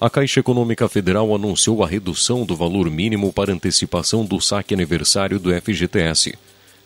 [0.02, 5.40] A Caixa Econômica Federal anunciou a redução do valor mínimo para antecipação do saque aniversário
[5.40, 6.34] do FGTS.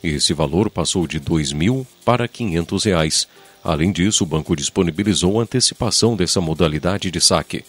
[0.04, 3.26] Esse valor passou de R$ 2.000 para 500 reais.
[3.64, 7.64] Além disso, o banco disponibilizou a antecipação dessa modalidade de saque.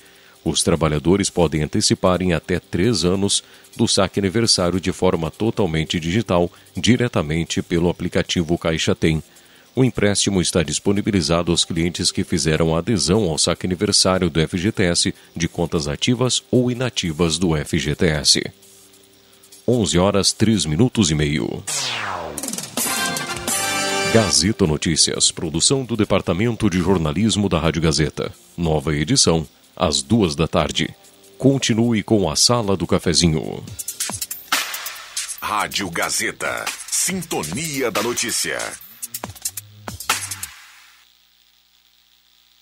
[0.44, 3.44] Os trabalhadores podem antecipar em até três anos
[3.76, 9.22] do saque aniversário de forma totalmente digital, diretamente pelo aplicativo Caixa Tem.
[9.78, 15.46] O empréstimo está disponibilizado aos clientes que fizeram adesão ao saque aniversário do FGTS de
[15.46, 18.42] contas ativas ou inativas do FGTS.
[19.68, 21.62] 11 horas 3 minutos e meio.
[24.14, 28.32] Gazeta Notícias, produção do Departamento de Jornalismo da Rádio Gazeta.
[28.56, 30.88] Nova edição às duas da tarde.
[31.36, 33.62] Continue com a Sala do Cafezinho.
[35.38, 36.64] Rádio Gazeta.
[36.90, 38.85] Sintonia da Notícia.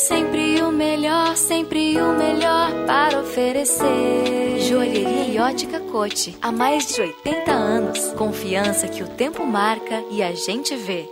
[0.00, 4.58] Sempre o melhor, sempre o melhor para oferecer.
[4.66, 6.34] Joalheria e ótica cote.
[6.40, 7.98] Há mais de 80 anos.
[8.14, 11.06] Confiança que o tempo marca e a gente vê.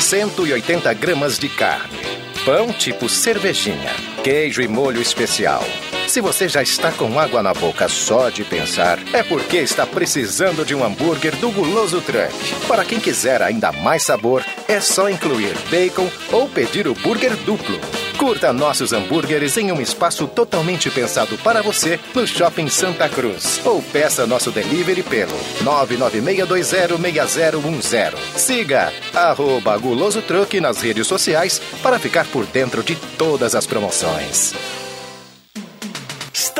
[0.00, 1.96] 180 gramas de carne.
[2.44, 3.94] Pão tipo cervejinha.
[4.24, 5.62] Queijo e molho especial.
[6.06, 10.64] Se você já está com água na boca só de pensar, é porque está precisando
[10.64, 12.32] de um hambúrguer do Guloso Truck.
[12.68, 17.80] Para quem quiser ainda mais sabor, é só incluir bacon ou pedir o burger duplo.
[18.16, 23.60] Curta nossos hambúrgueres em um espaço totalmente pensado para você no Shopping Santa Cruz.
[23.64, 28.14] Ou peça nosso delivery pelo 996206010.
[28.36, 34.54] Siga arroba Guloso Truck nas redes sociais para ficar por dentro de todas as promoções.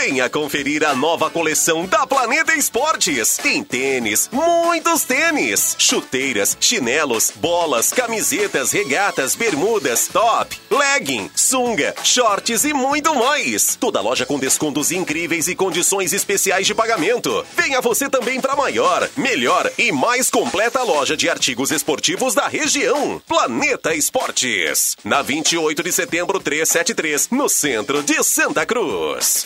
[0.00, 3.36] Venha conferir a nova coleção da Planeta Esportes.
[3.36, 12.72] Tem tênis, muitos tênis, chuteiras, chinelos, bolas, camisetas, regatas, bermudas, top, legging, sunga, shorts e
[12.72, 13.74] muito mais.
[13.74, 17.44] Toda loja com descontos incríveis e condições especiais de pagamento.
[17.56, 23.20] Venha você também para maior, melhor e mais completa loja de artigos esportivos da região.
[23.26, 24.96] Planeta Esportes.
[25.02, 29.44] Na 28 de setembro 373, no centro de Santa Cruz.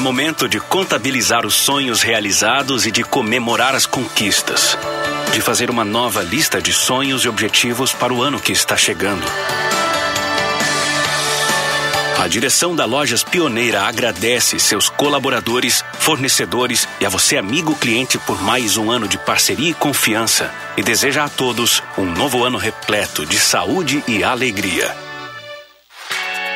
[0.00, 4.78] É momento de contabilizar os sonhos realizados e de comemorar as conquistas.
[5.34, 9.22] De fazer uma nova lista de sonhos e objetivos para o ano que está chegando.
[12.18, 18.40] A direção da Lojas Pioneira agradece seus colaboradores, fornecedores e a você, amigo cliente, por
[18.40, 20.50] mais um ano de parceria e confiança.
[20.78, 25.09] E deseja a todos um novo ano repleto de saúde e alegria.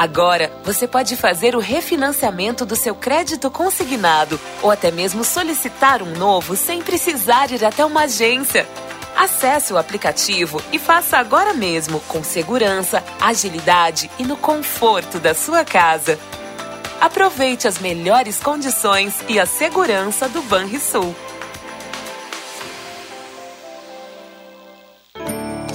[0.00, 6.12] Agora, você pode fazer o refinanciamento do seu crédito consignado ou até mesmo solicitar um
[6.16, 8.66] novo sem precisar ir até uma agência.
[9.14, 15.66] Acesse o aplicativo e faça agora mesmo, com segurança, agilidade e no conforto da sua
[15.66, 16.18] casa.
[16.98, 21.14] Aproveite as melhores condições e a segurança do Banrisul.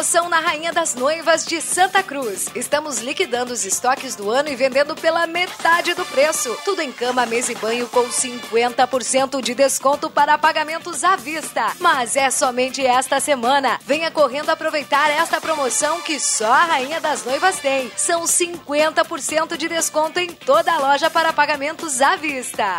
[0.00, 2.46] promoção na Rainha das Noivas de Santa Cruz.
[2.54, 6.56] Estamos liquidando os estoques do ano e vendendo pela metade do preço.
[6.64, 11.74] Tudo em cama, mesa e banho com 50% de desconto para pagamentos à vista.
[11.78, 13.78] Mas é somente esta semana.
[13.84, 17.92] Venha correndo aproveitar esta promoção que só a Rainha das Noivas tem.
[17.94, 22.78] São 50% de desconto em toda a loja para pagamentos à vista.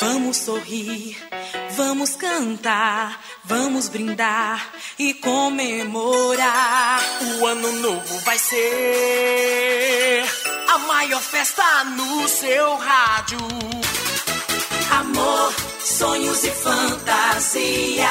[0.00, 1.16] Vamos sorrir,
[1.70, 7.00] vamos cantar, vamos brindar e comemorar.
[7.40, 10.24] O ano novo vai ser
[10.68, 13.38] a maior festa no seu rádio.
[14.90, 18.06] Amor, sonhos e fantasias.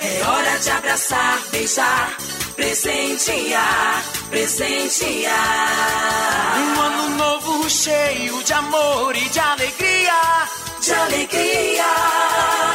[0.00, 2.16] É hora de abraçar, beijar,
[2.56, 5.34] presentear, presentear.
[6.58, 10.48] Um ano novo cheio de amor e de alegria.
[10.80, 12.69] De alegria.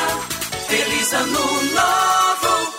[0.76, 1.40] Feliz ano
[1.72, 2.74] novo.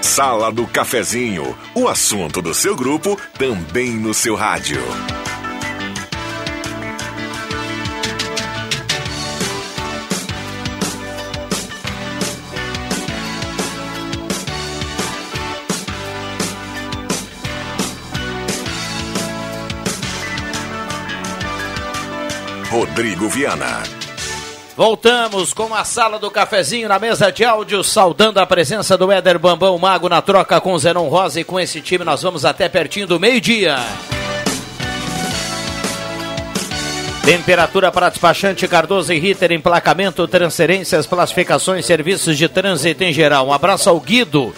[0.00, 4.80] Sala do Cafezinho, o assunto do seu grupo também no seu rádio.
[22.94, 23.82] Rodrigo Viana.
[24.76, 29.36] Voltamos com a sala do cafezinho na mesa de áudio, saudando a presença do Éder
[29.36, 32.68] Bambão Mago na troca com o Zenon Rosa e com esse time nós vamos até
[32.68, 33.78] pertinho do meio-dia.
[37.24, 43.48] Temperatura para despachante Cardoso e Ritter, emplacamento, transferências, classificações, serviços de trânsito em geral.
[43.48, 44.54] Um abraço ao Guido.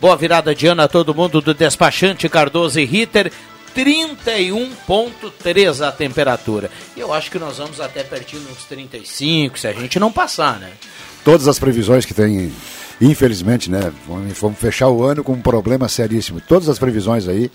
[0.00, 3.32] Boa virada de ano a todo mundo do despachante Cardoso e Ritter.
[3.74, 6.70] 31,3 a temperatura.
[6.96, 10.70] Eu acho que nós vamos até pertinho uns 35, se a gente não passar, né?
[11.24, 12.52] Todas as previsões que tem,
[13.00, 13.92] infelizmente, né?
[14.06, 16.40] Vamos fechar o ano com um problema seríssimo.
[16.40, 17.50] Todas as previsões aí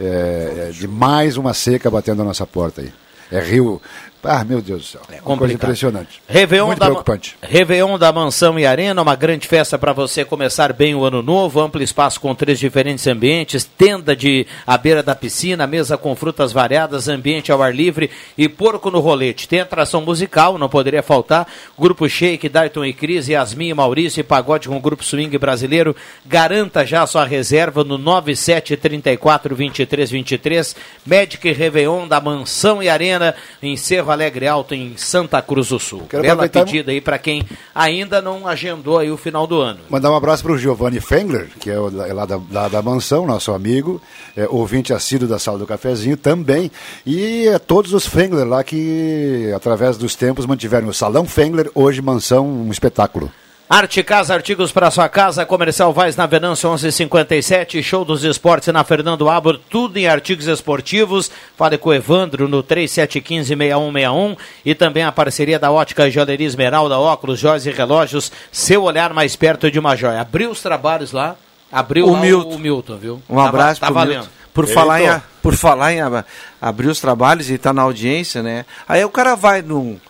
[0.00, 2.92] é, é, de mais uma seca batendo a nossa porta aí.
[3.30, 3.82] É rio,
[4.22, 5.00] Ah, meu Deus do céu.
[5.10, 6.20] É uma coisa impressionante.
[6.28, 7.36] Réveillon Muito da, preocupante.
[7.40, 11.60] Réveillon da Mansão e Arena, uma grande festa para você começar bem o ano novo,
[11.60, 16.52] amplo espaço com três diferentes ambientes, tenda de à beira da piscina, mesa com frutas
[16.52, 19.46] variadas, ambiente ao ar livre e porco no rolete.
[19.46, 21.46] Tem atração musical, não poderia faltar,
[21.78, 25.94] grupo Shake, Dayton e Cris, Yasmin e Maurício e pagode com o grupo swing brasileiro.
[26.26, 33.76] Garanta já sua reserva no 9734 2323, Magic Réveillon da Mansão e Arena, em
[34.08, 36.02] Cerro Alegre Alto, em Santa Cruz do Sul.
[36.08, 37.44] Quero Bela pedida aí para quem
[37.74, 39.80] ainda não agendou aí o final do ano.
[39.90, 42.80] Mandar um abraço para o Giovanni Fengler, que é, o, é lá, da, lá da
[42.80, 44.00] mansão, nosso amigo,
[44.36, 46.70] é, ouvinte assíduo da Sala do Cafezinho também.
[47.04, 52.00] E a todos os Fengler lá que, através dos tempos, mantiveram o Salão Fengler, hoje
[52.00, 53.30] mansão, um espetáculo.
[53.70, 58.82] Arte Casa, artigos para sua casa, Comercial Vaz na Venâncio 1157, Show dos Esportes na
[58.82, 61.30] Fernando Abor, tudo em artigos esportivos.
[61.54, 67.38] Fale com o Evandro no 3715-6161 e também a parceria da Ótica Joalheria Esmeralda, óculos,
[67.38, 70.22] joias e relógios, seu olhar mais perto de uma joia.
[70.22, 71.36] Abriu os trabalhos lá,
[71.70, 72.48] abriu O lá Milton.
[72.54, 73.22] o Milton, viu?
[73.28, 74.20] Um Tá abraço tá valendo.
[74.20, 74.30] Milton.
[74.54, 76.24] Por falar, em, por falar em ab-
[76.60, 78.64] abrir os trabalhos e estar na audiência, né?
[78.88, 80.00] Aí o cara vai no,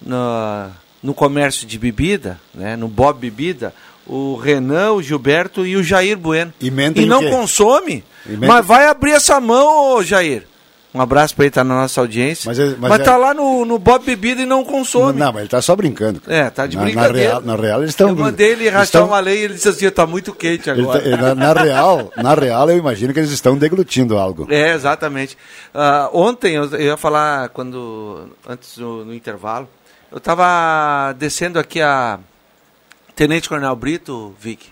[0.00, 0.70] na-
[1.02, 2.76] no comércio de bebida, né?
[2.76, 3.74] No Bob Bebida,
[4.06, 6.52] o Renan, o Gilberto e o Jair Bueno.
[6.60, 8.04] E E não consome.
[8.26, 10.46] E Mas vai abrir essa mão, ô Jair.
[10.94, 12.46] Um abraço pra ele estar na nossa audiência.
[12.50, 15.18] Mas é- Mas, mas é- tá lá no, no Bob Bebida e não consome.
[15.18, 16.20] Não, mas ele está só brincando.
[16.28, 17.28] É, tá de na, na brincadeira.
[17.30, 18.10] real, na real, eles estão.
[18.10, 20.82] Eu mandei ele rachar estão- uma lei e ele disse assim, tá muito quente ele
[20.82, 21.00] agora.
[21.00, 24.46] tá- na, na real, na real, eu imagino que eles estão deglutindo algo.
[24.50, 25.34] É, exatamente.
[25.72, 29.66] Ah, ontem, eu, eu ia falar quando antes no, no intervalo,
[30.12, 32.20] eu estava descendo aqui a
[33.16, 34.70] Tenente Coronel Brito, Vic,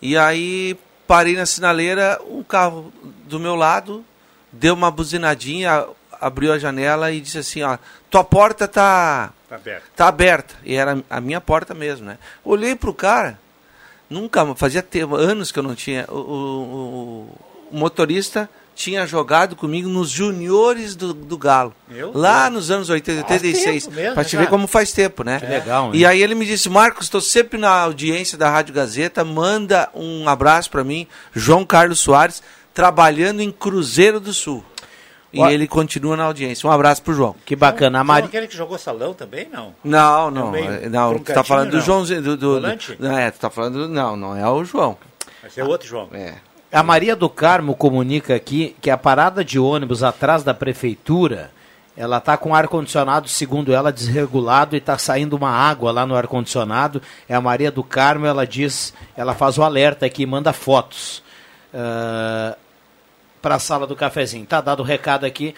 [0.00, 0.76] e aí
[1.06, 2.92] parei na sinaleira, um carro
[3.24, 4.04] do meu lado
[4.52, 5.86] deu uma buzinadinha,
[6.20, 7.78] abriu a janela e disse assim, ó,
[8.10, 9.82] tua porta tá Tá aberto.
[9.96, 10.54] tá aberta.
[10.64, 12.18] E era a minha porta mesmo, né?
[12.44, 13.38] Olhei pro cara,
[14.10, 16.04] nunca, fazia tempo, anos que eu não tinha.
[16.08, 17.38] O- o-
[17.70, 21.74] o motorista tinha jogado comigo nos juniores do, do Galo.
[21.88, 23.84] Meu lá nos anos 80, Faz 86.
[23.84, 24.44] tempo mesmo, Pra te cara.
[24.44, 25.38] ver como faz tempo, né?
[25.40, 25.90] Que legal, hein?
[26.00, 30.28] E aí ele me disse, Marcos, estou sempre na audiência da Rádio Gazeta, manda um
[30.28, 32.42] abraço para mim, João Carlos Soares,
[32.74, 34.64] trabalhando em Cruzeiro do Sul.
[35.34, 35.48] E Ó.
[35.48, 36.68] ele continua na audiência.
[36.68, 37.34] Um abraço pro João.
[37.46, 37.98] Que bacana.
[37.98, 38.26] A João, Mari...
[38.26, 39.74] aquele que jogou salão também, não?
[39.82, 40.46] Não, não.
[40.46, 41.82] Também, é- Não, um tu tá falando do não.
[41.84, 42.20] Joãozinho.
[42.20, 42.68] Do, do, do-
[42.98, 43.88] não, é, tu tá falando.
[43.88, 44.94] Não, não é o João.
[45.42, 46.10] Mas é outro João.
[46.12, 46.34] É.
[46.72, 51.50] A Maria do Carmo comunica aqui que a parada de ônibus atrás da prefeitura,
[51.94, 57.02] ela tá com ar-condicionado, segundo ela, desregulado e tá saindo uma água lá no ar-condicionado.
[57.28, 61.22] É a Maria do Carmo, ela diz, ela faz o alerta aqui, manda fotos
[63.42, 64.46] para a sala do cafezinho.
[64.46, 65.54] Tá dado o recado aqui.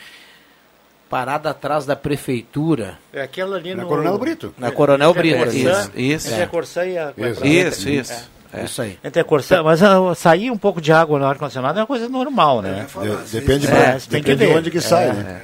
[1.09, 2.99] Parada atrás da prefeitura.
[3.13, 3.89] É aquela ali Na no...
[3.89, 4.55] Coronel Brito.
[4.59, 5.65] Na Coronel Entre a Brito.
[5.69, 6.29] Corsã- Isso, isso.
[6.29, 7.13] Entre a Corsã e a...
[7.17, 7.47] Isso.
[7.47, 8.31] Isso, isso.
[8.55, 8.65] É.
[8.65, 8.99] Isso aí.
[9.03, 12.09] Entre a Corsã, mas ah, sair um pouco de água no ar-condicionado é uma coisa
[12.09, 12.87] normal, né?
[13.03, 15.13] De- depende É, de, tem que depende de onde que sai, É.
[15.13, 15.41] né?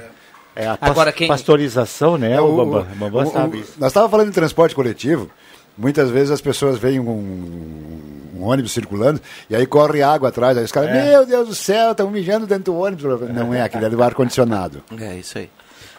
[0.55, 2.81] É a pas- Agora, quem- pasteurização, né, É, o, o- Bambam?
[2.91, 3.73] O Bambam o- sabe isso.
[3.79, 5.29] Nós estávamos falando de transporte coletivo.
[5.77, 7.11] Muitas vezes as pessoas veem um,
[8.37, 10.57] um ônibus circulando e aí corre água atrás.
[10.57, 11.09] Aí os caras, É.
[11.11, 13.05] meu Deus do céu, estão mijando dentro do ônibus.
[13.29, 14.83] Não é, aquele é do ar-condicionado.
[14.99, 15.49] É isso aí.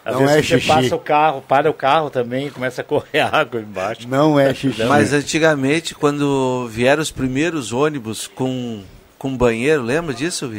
[0.05, 0.67] Às Não vezes é você xixi.
[0.69, 4.09] passa o carro, para o carro também, começa a correr água embaixo.
[4.09, 4.85] Não é xixi.
[4.85, 8.83] Mas antigamente, quando vieram os primeiros ônibus com,
[9.19, 10.51] com banheiro, lembra disso,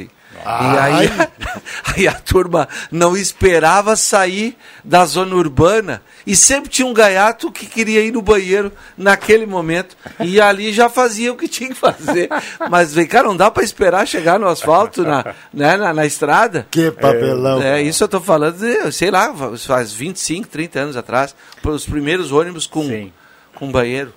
[0.44, 0.76] Vi?
[0.76, 1.10] E aí,
[1.98, 7.66] aí a turma não esperava sair da zona urbana e sempre tinha um gaiato que
[7.66, 12.30] queria ir no banheiro naquele momento e ali já fazia o que tinha que fazer.
[12.70, 16.68] Mas vem cá, não dá para esperar chegar no asfalto, na, né, na, na estrada.
[16.70, 17.62] Que papelão.
[17.62, 22.32] É, isso eu tô falando, de, sei lá, faz 25, 30 anos atrás, os primeiros
[22.32, 23.10] ônibus com,
[23.56, 24.14] com banheiro.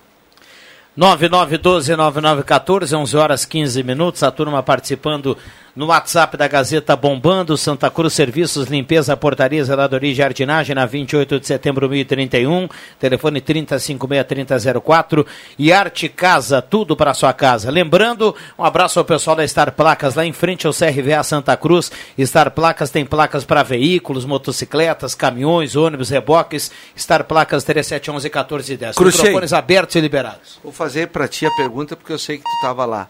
[0.97, 4.23] 9912-9914, 11 horas 15 minutos.
[4.23, 5.37] A turma participando
[5.77, 7.55] no WhatsApp da Gazeta Bombando.
[7.55, 12.67] Santa Cruz Serviços, Limpeza, Portaria, Zeladoria e Jardinagem, na 28 de setembro 1031.
[12.99, 15.23] Telefone 3056-3004.
[15.59, 17.69] E Arte Casa, tudo para sua casa.
[17.69, 21.91] Lembrando, um abraço ao pessoal da Star Placas, lá em frente ao CRVA Santa Cruz.
[22.19, 26.71] Star Placas tem placas para veículos, motocicletas, caminhões, ônibus, reboques.
[26.97, 28.95] Star Placas 3711-1410.
[28.95, 29.25] Crucei.
[29.25, 30.59] Microfones abertos e liberados.
[30.63, 33.07] Vou fazer para ti a pergunta porque eu sei que tu estava lá.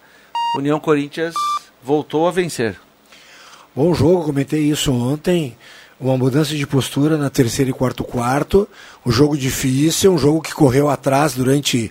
[0.57, 1.33] União Corinthians
[1.87, 2.75] voltou a vencer.
[3.73, 5.55] Bom jogo, comentei isso ontem.
[5.97, 8.67] Uma mudança de postura na terceira e quarto quarto.
[9.05, 11.89] Um jogo difícil, um jogo que correu atrás durante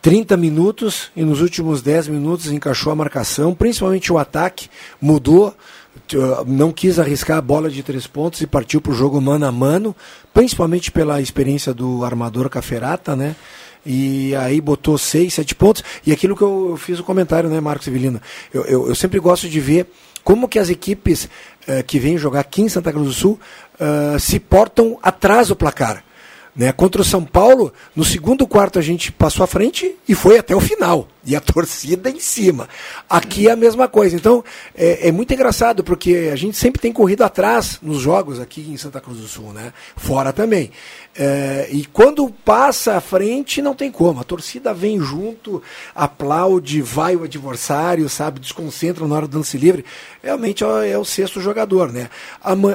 [0.00, 4.70] 30 minutos e nos últimos 10 minutos encaixou a marcação, principalmente o ataque,
[5.00, 5.52] mudou,
[6.46, 9.50] não quis arriscar a bola de três pontos e partiu para o jogo mano a
[9.50, 9.94] mano,
[10.32, 13.34] principalmente pela experiência do armador Caferata, né?
[13.84, 15.82] E aí botou seis, sete pontos.
[16.06, 18.20] E aquilo que eu, eu fiz o comentário, né, Marcos Sevilino?
[18.52, 19.86] Eu, eu, eu sempre gosto de ver
[20.22, 21.24] como que as equipes
[21.68, 23.40] uh, que vêm jogar aqui em Santa Cruz do Sul
[23.74, 26.04] uh, se portam atrás do placar.
[26.54, 26.70] Né?
[26.70, 30.54] Contra o São Paulo, no segundo quarto a gente passou à frente e foi até
[30.54, 31.08] o final.
[31.24, 32.68] E a torcida em cima.
[33.08, 34.16] Aqui é a mesma coisa.
[34.16, 34.44] Então,
[34.74, 38.76] é, é, muito engraçado, porque a gente sempre tem corrido atrás nos jogos aqui em
[38.76, 39.72] Santa Cruz do Sul, né?
[39.96, 40.72] Fora também.
[41.14, 44.20] É, e quando passa à frente, não tem como.
[44.20, 45.62] A torcida vem junto,
[45.94, 49.84] aplaude, vai o adversário, sabe, desconcentra na hora do lance livre.
[50.22, 52.10] Realmente é, é o sexto jogador, né?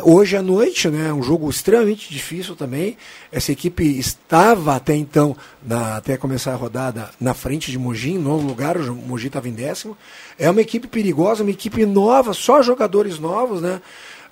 [0.04, 1.12] Hoje à noite, né?
[1.12, 2.95] Um jogo extremamente difícil também.
[3.32, 5.36] Essa equipe estava até então,
[5.66, 8.78] na, até começar a rodada, na frente de Mogi, em novo lugar.
[8.78, 9.98] O Mogi estava em décimo.
[10.38, 13.82] É uma equipe perigosa, uma equipe nova, só jogadores novos, né?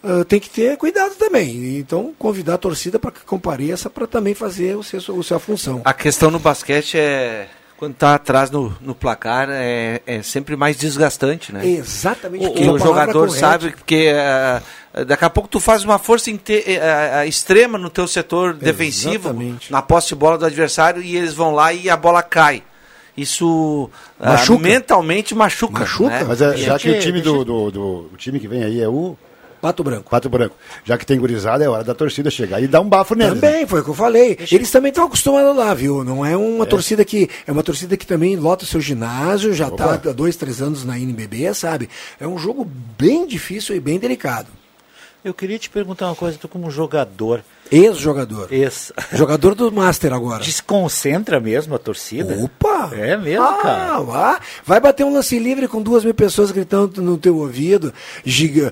[0.03, 1.79] Uh, tem que ter cuidado também.
[1.79, 5.81] Então, convidar a torcida para que compareça para também fazer o seu, a sua função.
[5.83, 7.47] A questão no basquete é.
[7.77, 11.67] Quando está atrás no, no placar é, é sempre mais desgastante, né?
[11.67, 12.45] Exatamente.
[12.45, 17.77] O, o jogador sabe que uh, daqui a pouco tu faz uma força uh, extrema
[17.77, 19.71] no teu setor defensivo, Exatamente.
[19.73, 22.63] na posse de bola do adversário, e eles vão lá e a bola cai
[23.17, 23.89] isso
[24.19, 24.53] machuca.
[24.53, 25.79] Uh, mentalmente machuca.
[25.79, 26.09] Machuca.
[26.09, 26.23] Né?
[26.27, 28.87] Mas é, já que o time do, do, do, o time que vem aí é
[28.87, 29.17] o
[29.65, 30.11] Pato Branco.
[30.11, 30.55] Pato Branco.
[30.83, 33.39] Já que tem gurizada, é hora da torcida chegar e dar um bafo neles.
[33.39, 33.67] Também, né?
[33.67, 34.37] foi o que eu falei.
[34.51, 36.03] Eles também estão acostumados lá, viu?
[36.03, 36.67] Não é uma é.
[36.67, 37.27] torcida que.
[37.47, 40.85] É uma torcida que também lota o seu ginásio, já está há dois, três anos
[40.85, 41.89] na NBB, sabe?
[42.19, 44.49] É um jogo bem difícil e bem delicado.
[45.23, 47.43] Eu queria te perguntar uma coisa, tu como jogador.
[47.71, 48.47] Ex-jogador.
[48.51, 48.91] Ex.
[49.13, 50.43] Jogador do Master agora.
[50.43, 52.37] Desconcentra mesmo a torcida?
[52.43, 52.91] Opa!
[52.93, 54.39] É mesmo, ah, cara?
[54.65, 57.93] Vai bater um lance livre com duas mil pessoas gritando no teu ouvido.
[58.23, 58.71] Giga.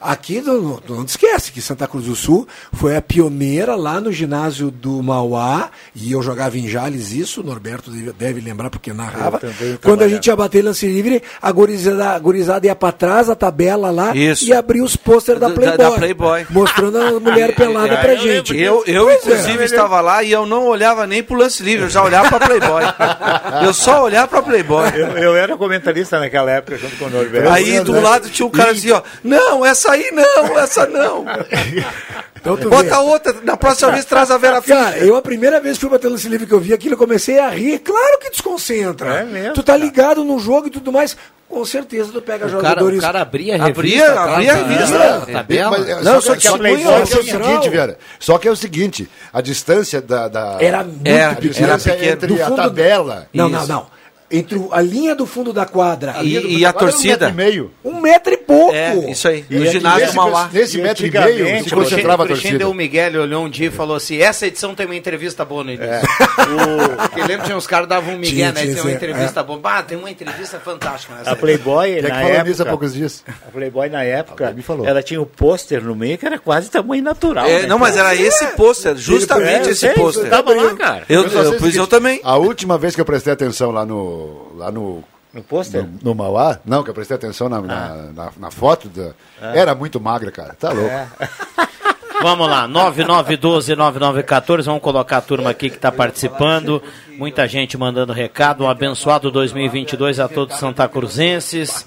[0.00, 4.70] Aqui, não, não esquece que Santa Cruz do Sul foi a pioneira lá no ginásio
[4.70, 9.40] do Mauá, e eu jogava em Jales isso, o Norberto deve, deve lembrar porque narrava.
[9.82, 13.34] Quando a gente ia bater lance livre, a gurizada, a gurizada ia pra trás, a
[13.34, 14.44] tabela lá, isso.
[14.46, 15.78] e abria os pôster da Playboy.
[15.78, 16.46] Da Playboy.
[16.50, 18.29] Mostrando a mulher pelada pra gente.
[18.30, 19.64] Eu, eu inclusive, é.
[19.64, 22.82] estava lá e eu não olhava nem pro lance livre, eu já olhava para Playboy.
[23.64, 24.88] eu só olhava para Playboy.
[24.94, 27.50] Eu, eu, era comentarista naquela época, junto com o Norberto.
[27.50, 31.24] Aí do lado tinha um cara assim, ó, não, essa aí não, essa não.
[32.40, 32.96] Então, Bota vê.
[32.96, 36.08] outra, na próxima vez traz a Vera Cara, eu a primeira vez que fui bater
[36.08, 37.80] lance livre que eu vi aquilo, eu comecei a rir.
[37.80, 39.16] Claro que desconcentra.
[39.16, 41.14] É mesmo, tu tá ligado no jogo e tudo mais.
[41.50, 43.00] Com certeza tu pega o jogadores.
[43.00, 44.22] Cara, o cara abria a revista.
[44.22, 45.24] Abria, abria a revista.
[45.28, 45.78] É, tabela.
[45.78, 47.98] Mas, não, só que, só que, é o seguinte, Vera.
[48.20, 50.28] Só que é o seguinte, a distância da.
[50.28, 53.26] da era muito era, distância era entre a tabela.
[53.34, 57.28] Não, não, não entre a linha do fundo da quadra a e, e a torcida.
[57.28, 57.70] Um metro e meio.
[57.84, 58.74] Um metro e pouco.
[58.74, 59.44] É, isso aí.
[59.48, 60.50] E no ginásio Mauá.
[60.52, 62.56] Nesse metro e meio se concentrava a torcida.
[62.56, 65.44] O deu o Miguel olhou um dia e falou assim, essa edição tem uma entrevista
[65.44, 65.90] boa no início.
[65.90, 66.00] É.
[66.50, 68.66] O, porque lembra que os caras davam um Miguel, né?
[68.66, 69.42] Tem uma entrevista é.
[69.42, 69.60] boa.
[69.62, 71.14] Ah, tem uma entrevista fantástica.
[71.24, 72.62] a Playboy, na época...
[72.62, 73.22] há poucos dias.
[73.46, 74.86] A Playboy, na época, me falou.
[74.86, 77.46] ela tinha o um pôster no meio que era quase tamanho natural.
[77.46, 77.66] É, né?
[77.66, 80.28] Não, mas era esse pôster, justamente esse pôster.
[80.28, 81.04] Tava lá, cara.
[81.08, 82.20] Eu, eu também.
[82.24, 84.52] A última vez que eu prestei atenção lá no...
[84.56, 85.82] Lá no no pôster?
[85.84, 86.58] No, no, Mauá?
[86.64, 87.62] Não, que eu prestei atenção na, ah.
[87.62, 88.88] na, na, na, foto.
[88.88, 89.12] Da...
[89.40, 89.56] Ah.
[89.56, 90.54] Era muito magra, cara.
[90.58, 90.90] Tá louco.
[90.90, 91.08] É.
[92.22, 94.64] Vamos lá, 9912-9914.
[94.64, 96.82] Vamos colocar a turma aqui que está participando.
[97.16, 98.64] Muita gente mandando recado.
[98.64, 101.86] Um abençoado 2022 a todos Santa Cruzenses.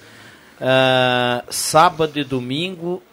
[0.60, 3.04] Uh, sábado e domingo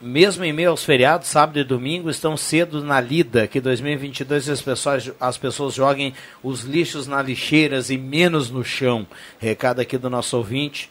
[0.00, 4.60] mesmo em meio aos feriados, sábado e domingo, estão cedo na lida, que 2022 as
[4.60, 9.06] pessoas, as pessoas joguem os lixos nas lixeiras e menos no chão.
[9.38, 10.90] Recado aqui do nosso ouvinte,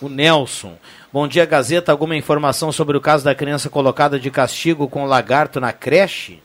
[0.00, 0.76] o Nelson.
[1.12, 1.92] Bom dia, Gazeta.
[1.92, 6.42] Alguma informação sobre o caso da criança colocada de castigo com lagarto na creche?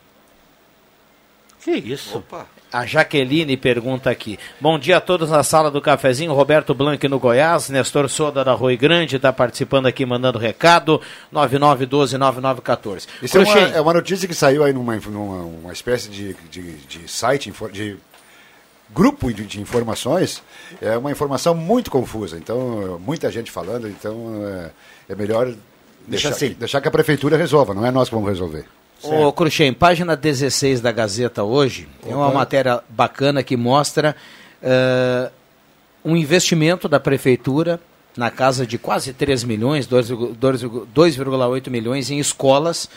[1.60, 2.18] Que isso?
[2.18, 2.46] Opa.
[2.70, 4.38] A Jaqueline pergunta aqui.
[4.60, 6.34] Bom dia a todos na sala do cafezinho.
[6.34, 7.70] Roberto Blanc no Goiás.
[7.70, 11.00] Nestor Soda da Rui Grande está participando aqui, mandando recado.
[11.32, 13.06] 9912-9914.
[13.22, 16.76] Isso é uma, é uma, notícia que saiu aí numa, numa uma espécie de, de,
[16.86, 17.96] de site, de
[18.94, 20.42] grupo de, de, informações.
[20.82, 22.36] É uma informação muito confusa.
[22.36, 23.88] Então, muita gente falando.
[23.88, 25.54] Então, é, é melhor
[26.06, 26.50] deixar, assim.
[26.50, 27.72] deixar que a prefeitura resolva.
[27.72, 28.66] Não é nós que vamos resolver.
[29.02, 34.16] Ô, Cruxem, página 16 da Gazeta hoje, tem uma matéria bacana que mostra
[34.60, 35.30] uh,
[36.04, 37.80] um investimento da prefeitura
[38.16, 42.90] na casa de quase 3 milhões, 2,8 milhões em escolas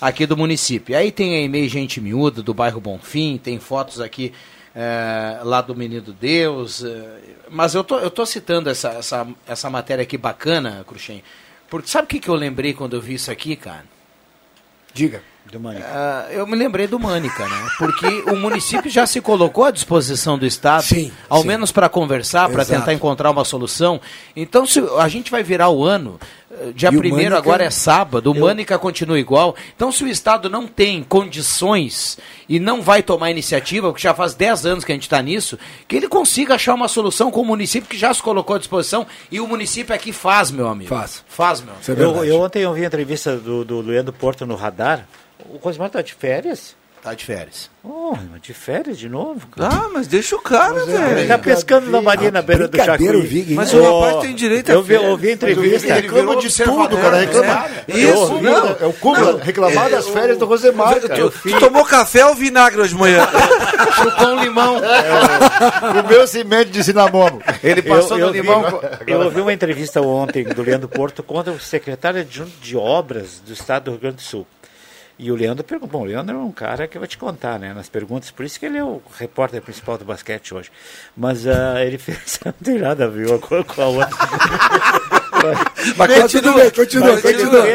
[0.00, 0.96] aqui do município.
[0.96, 4.32] Aí tem a e-mail Gente Miúda, do bairro Bonfim, tem fotos aqui
[4.72, 6.84] é, lá do Menino Deus.
[6.84, 7.18] é,
[7.50, 11.24] mas eu tô, eu tô citando essa, essa, essa matéria aqui bacana, Cruxem,
[11.68, 13.84] porque sabe o que, que eu lembrei quando eu vi isso aqui, cara?
[14.94, 15.29] Diga.
[15.84, 17.68] Ah, eu me lembrei do Mânica, né?
[17.78, 20.82] Porque o município já se colocou à disposição do Estado,
[21.28, 24.00] ao menos para conversar, para tentar encontrar uma solução.
[24.36, 26.20] Então, se a gente vai virar o ano,
[26.52, 29.56] eh, dia E o primeiro Mânica- agora é sábado, o Eu- Mânica continua igual.
[29.74, 32.16] Então, se o Estado não tem condições
[32.48, 35.58] e não vai tomar iniciativa, porque já faz 10 anos que a gente está nisso,
[35.88, 39.04] que ele consiga achar uma solução com o município que já se colocou à disposição
[39.32, 40.88] e o município aqui faz, meu amigo.
[40.90, 41.24] Faz.
[41.28, 42.18] Faz, meu é amigo.
[42.18, 45.06] eu, eu ontem ouvi a entrevista do, do Leandro Porto no Radar.
[45.48, 46.74] O Cosmar tá de férias?
[47.02, 47.70] Tá de férias.
[47.82, 49.46] Oh, de férias de novo?
[49.46, 49.70] cara?
[49.74, 51.18] Ah, mas deixa o cara, velho.
[51.18, 53.54] Ele tá pescando na marinha na beira do Jacuí.
[53.54, 55.94] Mas o rapaz tem direito a Eu vi, ouvi entrevista.
[55.94, 57.20] reclama de tudo, cara.
[57.20, 57.64] Reclama.
[57.88, 57.92] É.
[57.98, 59.38] Isso, Eu- não, é o cúmulo.
[59.38, 61.14] Reclamar das férias do Rosemar, cara.
[61.14, 63.26] Tu, tu tomou café ou vinagre hoje de manhã?
[63.96, 64.76] Chupou um limão.
[64.76, 67.40] O meu cimento de cinamomo.
[67.64, 68.80] Ele passou eu, no limão.
[69.06, 73.54] Eu ouvi uma entrevista ontem do Leandro Porto contra o secretário adjunto de obras do
[73.54, 74.46] estado do Rio Grande do Sul.
[75.22, 77.74] E o Leandro perguntou, bom, o Leandro é um cara que vai te contar, né,
[77.74, 80.70] nas perguntas, por isso que ele é o repórter principal do basquete hoje.
[81.14, 84.08] Mas ah, ele fez, não tem nada a ver uma coisa com a outra.
[85.96, 87.66] Mas continua, continua, continua.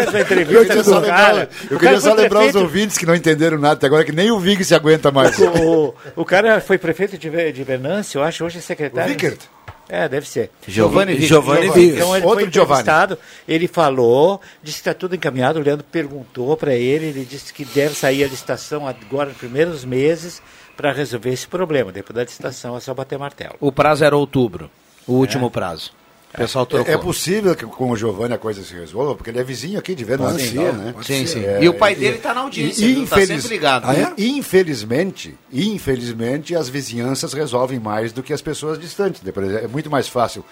[1.69, 4.39] Eu queria só lembrar, os ouvintes que não entenderam nada até agora, que nem o
[4.39, 5.37] Vig se aguenta mais.
[5.39, 9.09] O, o cara foi prefeito de, de Venâncio, eu acho, hoje é secretário.
[9.09, 9.39] O Vickert.
[9.87, 10.49] É, deve ser.
[10.67, 11.27] Giovanni Vickert.
[11.29, 11.67] Giovanni.
[11.67, 12.81] Então ele Outro foi Giovanni.
[12.81, 13.17] entrevistado,
[13.47, 17.63] ele falou, disse que está tudo encaminhado, o Leandro perguntou para ele, ele disse que
[17.63, 20.41] deve sair a licitação agora nos primeiros meses
[20.75, 21.91] para resolver esse problema.
[21.91, 23.55] Depois da licitação é só bater martelo.
[23.59, 24.69] O prazo era outubro,
[25.07, 25.91] o último prazo.
[26.35, 26.91] O pessoal trocou.
[26.91, 29.79] É, é possível que com o Giovanni a coisa se resolva, porque ele é vizinho
[29.79, 30.45] aqui de Venâncio.
[30.45, 30.91] E ser, né?
[30.93, 31.39] pode Sim, ser.
[31.39, 31.45] sim.
[31.45, 33.07] É, E o pai dele tá na audiência?
[33.07, 33.85] Tá sempre ligado.
[33.87, 34.03] Ah, é?
[34.03, 39.21] Ah, Infelizmente, infelizmente, as vizinhanças resolvem mais do que as pessoas distantes.
[39.63, 40.43] É muito mais fácil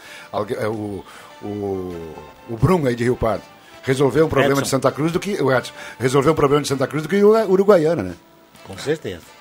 [0.58, 1.04] é, o,
[1.42, 2.14] o,
[2.50, 3.44] o Bruno aí de Rio Pardo
[3.84, 4.62] resolver um problema Edson.
[4.64, 7.22] de Santa Cruz do que o Edson, resolver um problema de Santa Cruz do que
[7.22, 8.14] o Uruguaiana, né?
[8.66, 9.33] Com certeza.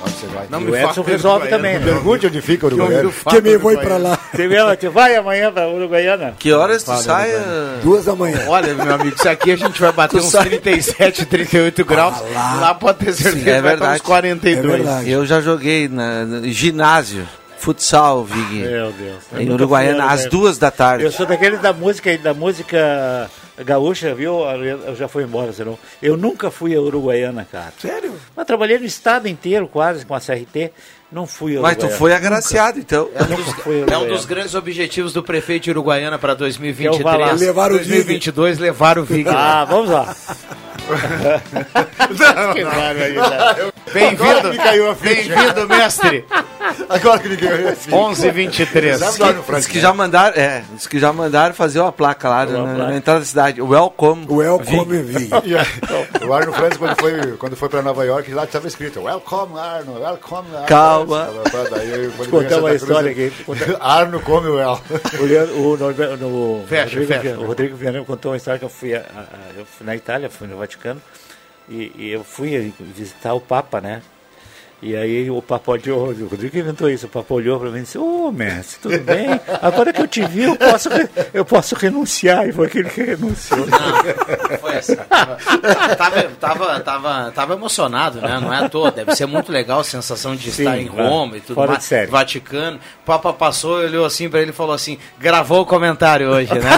[0.00, 0.46] Onde você vai?
[0.48, 1.84] Não E me o Edson resolve também, né?
[1.84, 3.10] Pergunte onde fica o Uruguaiana.
[3.30, 4.18] Que me vou pra lá.
[4.32, 6.34] Você vai amanhã para Uruguaiana?
[6.38, 7.32] Que horas tu sai?
[7.34, 7.78] Ah?
[7.82, 8.44] Duas da manhã.
[8.46, 12.14] Olha, meu amigo, isso aqui a gente vai bater Tu uns sabe- 37, 38 graus.
[12.32, 12.74] lá.
[12.74, 14.02] pode ter certeza É estar uns verdade.
[14.02, 15.06] 42.
[15.08, 17.26] Eu já joguei na, no ginásio,
[17.58, 18.60] futsal, Vig.
[18.62, 19.16] Meu Deus.
[19.32, 21.02] Eu Em Uruguaiana, a às duas da tarde.
[21.04, 23.28] Eu sou daquele da música da música
[23.64, 24.40] gaúcha, viu?
[24.86, 25.78] Eu já fui embora, senão.
[26.02, 27.72] Eu nunca fui a Uruguaiana, cara.
[27.80, 28.14] Sério?
[28.36, 30.72] Mas trabalhei no estado inteiro, quase, com a CRT.
[31.10, 33.08] Não fui a Mas tu foi agraciado, então.
[33.18, 36.98] É um, dos, é um dos grandes objetivos do prefeito de Uruguaiana para Que eu
[36.98, 37.28] vá lá.
[37.28, 37.40] 2023.
[37.40, 37.88] Levar o Vig.
[37.88, 39.28] 2022, levar o Vig.
[39.28, 40.14] Ah, vamos lá.
[42.54, 43.72] Que barbaridade.
[43.92, 44.50] Bem-vindo,
[45.00, 46.24] bem-vindo, mestre.
[46.88, 47.48] Agora que ninguém
[47.90, 49.00] 11 23
[49.56, 52.96] Diz que já mandaram, é, diz que já mandaram fazer uma placa lá na, na
[52.96, 53.60] entrada da cidade.
[53.62, 54.26] Welcome.
[54.28, 55.30] Welcome, Vig.
[56.26, 60.00] o Arno Franz, quando foi, quando foi para Nova York, lá estava escrito Welcome, Arno,
[60.00, 60.66] Welcome, Arno.
[60.66, 61.28] Calma.
[61.70, 63.32] Daí, Vou contar uma história aqui.
[63.80, 64.80] Arno come well.
[65.18, 67.20] O, o, Norbe- no, Fecha, Rodrigo, fecha.
[67.22, 69.96] Viana- o Rodrigo Viana contou uma história que eu fui, a- a- eu fui na
[69.96, 70.77] Itália, fui no Vaticano,
[71.68, 74.02] e, e eu fui visitar o Papa, né?
[74.80, 77.82] E aí o Papa olhou, o Rodrigo inventou isso, o Papa olhou para mim e
[77.82, 79.28] disse, ô mestre, tudo bem?
[79.60, 80.88] Agora que eu te vi, eu posso,
[81.34, 82.48] eu posso renunciar.
[82.48, 83.66] E foi aquele que renunciou.
[84.60, 84.94] Foi assim.
[84.94, 85.36] Tava,
[86.38, 88.38] tava, tava, tava, emocionado, né?
[88.40, 88.92] Não é à toa.
[88.92, 91.08] Deve ser muito legal a sensação de Sim, estar em claro.
[91.08, 91.90] Roma e tudo Fora mais.
[92.08, 92.76] Vaticano.
[92.76, 96.70] O Papa passou, olhou assim pra ele e falou assim: gravou o comentário hoje, né?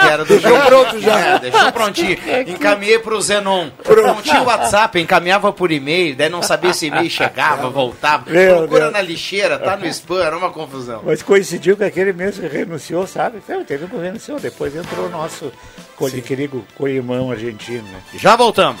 [0.00, 1.18] que era do Deixou pronto já.
[1.18, 2.18] É, deixou prontinho.
[2.48, 3.68] Encaminhei pro Zenon.
[3.86, 8.30] Não tinha WhatsApp, encaminhava por e-mail, daí não sabia se e-mail chegava, voltava.
[8.30, 8.92] Meu Procura Deus.
[8.92, 11.02] na lixeira, tá no spam, era uma confusão.
[11.04, 13.38] Mas coincidiu com aquele mesmo que renunciou, sabe?
[13.38, 15.52] Então, teve um que renunciou, depois entrou o nosso
[16.24, 18.00] querido co-irmão argentino, né?
[18.14, 18.80] Já voltamos.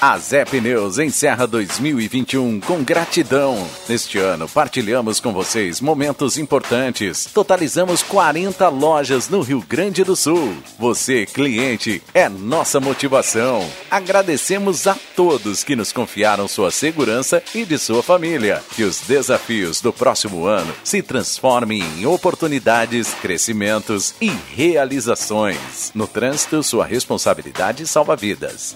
[0.00, 3.68] A Zé Pneus encerra 2021 com gratidão.
[3.86, 7.26] Neste ano, partilhamos com vocês momentos importantes.
[7.26, 10.56] Totalizamos 40 lojas no Rio Grande do Sul.
[10.78, 13.68] Você, cliente, é nossa motivação.
[13.90, 18.62] Agradecemos a todos que nos confiaram sua segurança e de sua família.
[18.74, 25.92] Que os desafios do próximo ano se transformem em oportunidades, crescimentos e realizações.
[25.94, 28.74] No trânsito, sua responsabilidade salva vidas.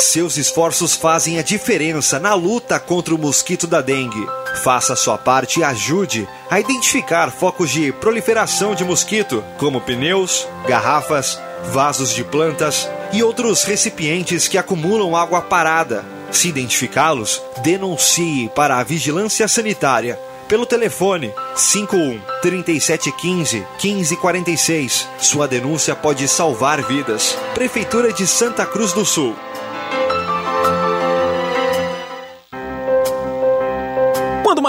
[0.00, 4.26] Seus esforços fazem a diferença na luta contra o mosquito da dengue.
[4.64, 11.38] Faça sua parte e ajude a identificar focos de proliferação de mosquito, como pneus, garrafas,
[11.70, 16.02] vasos de plantas e outros recipientes que acumulam água parada.
[16.32, 25.08] Se identificá-los, denuncie para a Vigilância Sanitária pelo telefone 51 3715 1546.
[25.20, 27.36] Sua denúncia pode salvar vidas.
[27.54, 29.36] Prefeitura de Santa Cruz do Sul.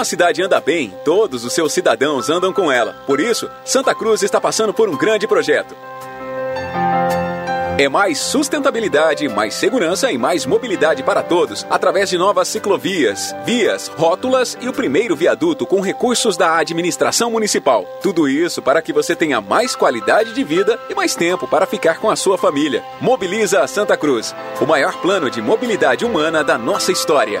[0.02, 2.92] Uma cidade anda bem, todos os seus cidadãos andam com ela.
[3.06, 5.76] Por isso, Santa Cruz está passando por um grande projeto.
[7.78, 13.86] É mais sustentabilidade, mais segurança e mais mobilidade para todos, através de novas ciclovias, vias,
[13.96, 17.84] rótulas e o primeiro viaduto com recursos da administração municipal.
[18.02, 22.00] Tudo isso para que você tenha mais qualidade de vida e mais tempo para ficar
[22.00, 22.82] com a sua família.
[23.00, 27.40] Mobiliza a Santa Cruz, o maior plano de mobilidade humana da nossa história.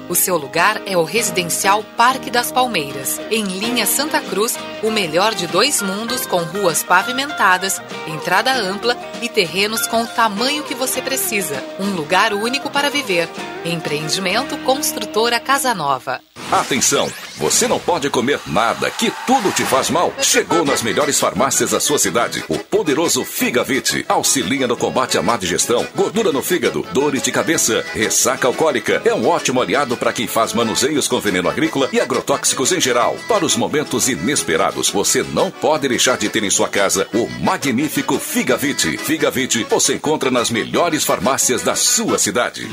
[0.11, 5.33] O seu lugar é o Residencial Parque das Palmeiras, em linha Santa Cruz, o melhor
[5.33, 11.01] de dois mundos com ruas pavimentadas, entrada ampla e terrenos com o tamanho que você
[11.01, 11.63] precisa.
[11.79, 13.29] Um lugar único para viver.
[13.63, 16.19] Empreendimento Construtora Casa Nova.
[16.51, 17.09] Atenção!
[17.37, 20.13] Você não pode comer nada, que tudo te faz mal.
[20.21, 22.43] Chegou nas melhores farmácias da sua cidade.
[22.49, 27.85] O poderoso Figavit auxilia no combate à má digestão, gordura no fígado, dores de cabeça,
[27.93, 29.01] ressaca alcoólica.
[29.05, 33.15] É um ótimo aliado para quem faz manuseios com veneno agrícola e agrotóxicos em geral.
[33.27, 38.17] Para os momentos inesperados, você não pode deixar de ter em sua casa o magnífico
[38.17, 38.97] Figavit.
[38.97, 42.67] Figavit você encontra nas melhores farmácias da sua cidade.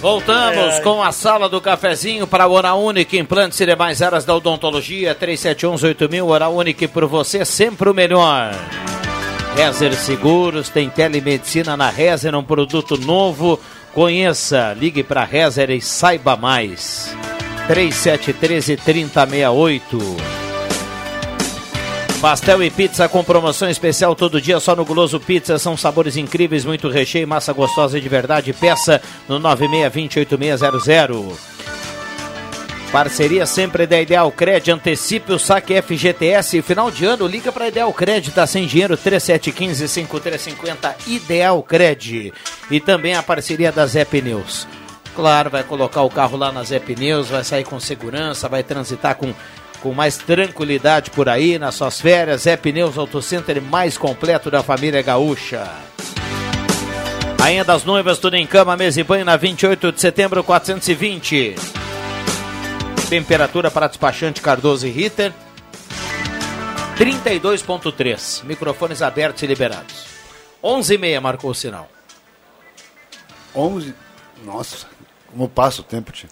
[0.00, 0.80] Voltamos É.
[0.80, 5.14] com a sala do cafezinho para o Hora Única, implantes e demais áreas da odontologia,
[5.14, 8.54] 37118000, Hora Única por você, sempre o melhor.
[9.54, 13.60] Rezer Seguros, tem telemedicina na Rezer, um produto novo,
[13.92, 17.14] conheça, ligue para Rezer e saiba mais.
[17.66, 20.39] 3713 3068.
[22.20, 25.58] Pastel e pizza com promoção especial todo dia só no Guloso Pizza.
[25.58, 28.52] São sabores incríveis, muito recheio, massa gostosa de verdade.
[28.52, 31.32] Peça no 96208600.
[32.92, 36.60] Parceria sempre da Ideal Cred, antecipe o saque FGTS.
[36.60, 42.34] Final de ano, liga para Ideal Cred, tá sem dinheiro, 3715-5350, Ideal Cred.
[42.70, 44.68] E também a parceria da Zé Pneus.
[45.14, 49.14] Claro, vai colocar o carro lá na Zé Pneus, vai sair com segurança, vai transitar
[49.14, 49.32] com,
[49.80, 52.42] com mais tranquilidade por aí nas suas férias.
[52.42, 55.68] Zé Pneus Auto Center mais completo da família gaúcha.
[57.38, 61.54] Rainha das Noivas, tudo em cama, mesa e banho na 28 de setembro, 420.
[63.08, 65.32] Temperatura para despachante Cardoso e Ritter.
[66.98, 68.44] 32.3.
[68.44, 70.04] Microfones abertos e liberados.
[70.62, 71.88] 11h30 marcou o sinal.
[73.54, 73.94] 11.
[74.44, 74.86] Nossa,
[75.30, 76.28] como passa o tempo, tio.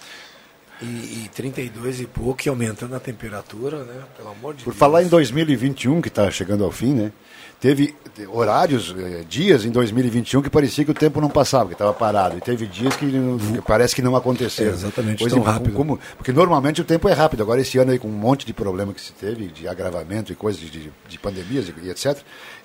[0.81, 3.95] E, e 32 e pouco, e aumentando a temperatura, né?
[4.17, 4.79] Pelo amor de Por Deus.
[4.79, 7.13] falar em 2021, que está chegando ao fim, né?
[7.61, 7.93] Teve
[8.29, 12.39] horários, eh, dias em 2021 que parecia que o tempo não passava, que estava parado.
[12.39, 14.71] E teve dias que, não- que parece que não aconteceram.
[14.71, 15.75] É, exatamente, Pois tão é, rápido.
[15.75, 17.43] como- porque normalmente o tempo é rápido.
[17.43, 20.37] Agora, esse ano aí, com um monte de problema que se teve, de agravamento e
[20.37, 22.19] coisas de, de, de pandemias e, etc.,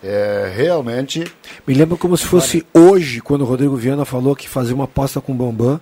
[0.04, 1.24] é, realmente.
[1.66, 5.20] Me lembro como se fosse hoje, quando o Rodrigo Viana falou que fazia uma aposta
[5.20, 5.82] com o Bambam,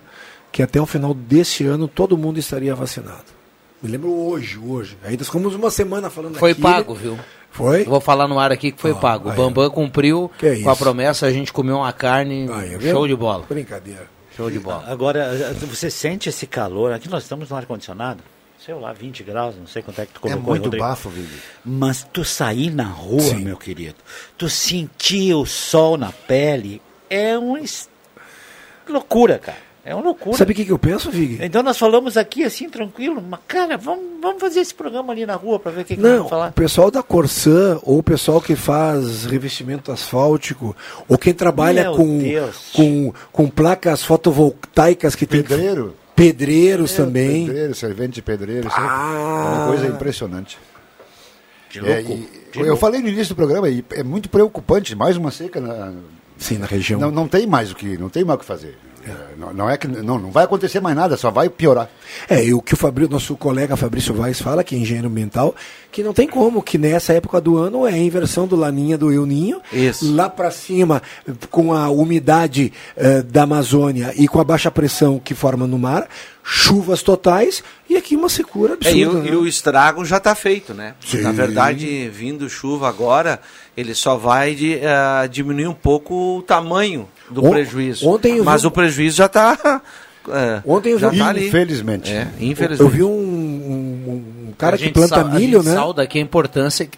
[0.52, 3.24] que até o final desse ano todo mundo estaria vacinado.
[3.82, 4.96] Me lembro hoje, hoje.
[5.02, 6.68] Nós ficamos uma semana falando Foi daquilo.
[6.72, 7.18] pago, viu?
[7.50, 7.80] Foi?
[7.82, 9.28] Eu vou falar no ar aqui que foi pago.
[9.28, 12.46] O Bambam cumpriu Que é com a promessa, a gente comeu uma carne,
[12.80, 13.44] show de bola.
[13.48, 14.06] Brincadeira.
[14.36, 14.84] Show de bola.
[14.86, 16.92] Agora, você sente esse calor?
[16.92, 18.22] Aqui nós estamos no ar-condicionado.
[18.64, 20.50] Sei lá, 20 graus, não sei quanto é que tu É colocou.
[20.50, 20.84] muito Rodrigo.
[20.86, 21.28] bafo, Vini.
[21.64, 23.96] Mas tu sair na rua, meu querido,
[24.38, 26.80] tu sentir o sol na pele,
[27.10, 27.58] é uma
[28.88, 29.58] loucura, cara.
[29.84, 30.36] É uma loucura.
[30.36, 31.38] Sabe o que, que eu penso, Vig?
[31.44, 35.34] Então nós falamos aqui assim, tranquilo, mas cara, vamos, vamos fazer esse programa ali na
[35.34, 36.50] rua para ver o que, que nós Não, vamos falar.
[36.50, 40.76] o pessoal da Corsã, ou o pessoal que faz revestimento asfáltico,
[41.08, 42.70] ou quem trabalha Meu com, Deus.
[42.72, 45.42] com, com placas fotovoltaicas que tem.
[45.42, 45.96] Pedreiro.
[46.14, 47.46] Pedreiros É, também.
[47.46, 48.68] Pedreiro, servente de pedreiro.
[48.68, 49.14] isso Ah.
[49.54, 50.58] é uma coisa impressionante.
[51.70, 52.76] De É, louco, e- de eu louco.
[52.80, 55.92] falei no início do programa, e é muito preocupante, mais uma seca na,
[56.38, 57.00] Sim, na região.
[57.00, 58.76] Não, não tem mais o que, não tem mais o que fazer.
[59.04, 61.88] É, Não, não é que não, não vai acontecer mais nada, só vai piorar.
[62.28, 65.54] É, e o que o Fabrício, nosso colega Fabrício Vaz fala, que é engenheiro ambiental,
[65.90, 69.12] que não tem como, que nessa época do ano é a inversão do Laninha do
[69.12, 69.60] El Ninho.
[70.02, 71.02] Lá para cima,
[71.50, 76.06] com a umidade eh, da Amazônia e com a baixa pressão que forma no mar,
[76.44, 79.18] chuvas totais e aqui uma secura É, e, absurda.
[79.20, 79.30] o, né?
[79.30, 80.94] e o estrago já está feito, né?
[81.04, 81.20] Sim.
[81.22, 83.40] Na verdade, vindo chuva agora,
[83.76, 88.08] ele só vai de, eh, diminuir um pouco o tamanho do On- prejuízo.
[88.08, 89.80] ontem eu Mas vi- o prejuízo já está.
[90.64, 91.36] Ontem eu já vi- tá.
[91.36, 92.08] Infelizmente.
[92.12, 92.92] É, Eu infelizmente.
[92.92, 95.74] vi um, um- um cara A que planta sal- a milho, gente né?
[95.74, 96.88] salda aqui a importância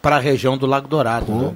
[0.00, 1.32] para a região do Lago Dourado.
[1.32, 1.52] né?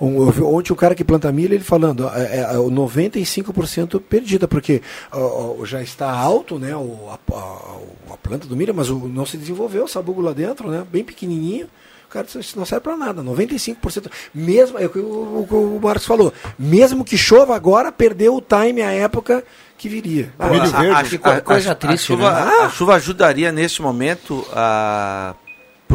[0.00, 3.98] Um, eu vi ontem o cara que planta milho, ele falando, é, é, o 95%
[4.00, 8.90] perdida, porque ó, já está alto né, o, a, a- a planta do milho, mas
[8.90, 11.66] o, não se desenvolveu o sabugo lá dentro, né, bem pequenininho.
[12.08, 14.10] O cara isso não serve para nada, 95%.
[14.34, 18.90] Mesmo, é o que o, Marcos falou, mesmo que chova agora, perdeu o time, a
[18.92, 19.44] época
[19.76, 20.32] que viria.
[20.38, 22.30] A, a- a- a- a chuva,
[22.64, 25.34] A chuva ajudaria nesse momento para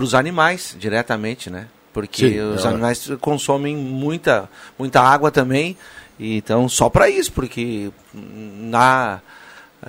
[0.04, 1.68] os animais diretamente, né?
[1.92, 2.68] Porque Sim, os é.
[2.68, 5.78] animais consomem muita, muita água também.
[6.20, 9.20] Então, só para isso, porque na,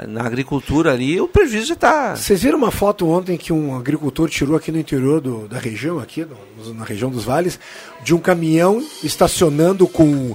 [0.09, 2.17] na agricultura ali o prejuízo já está.
[2.17, 5.99] Vocês viram uma foto ontem que um agricultor tirou aqui no interior do- da região,
[5.99, 6.27] aqui
[6.65, 7.59] no- na região dos vales,
[8.03, 10.35] de um caminhão estacionando com.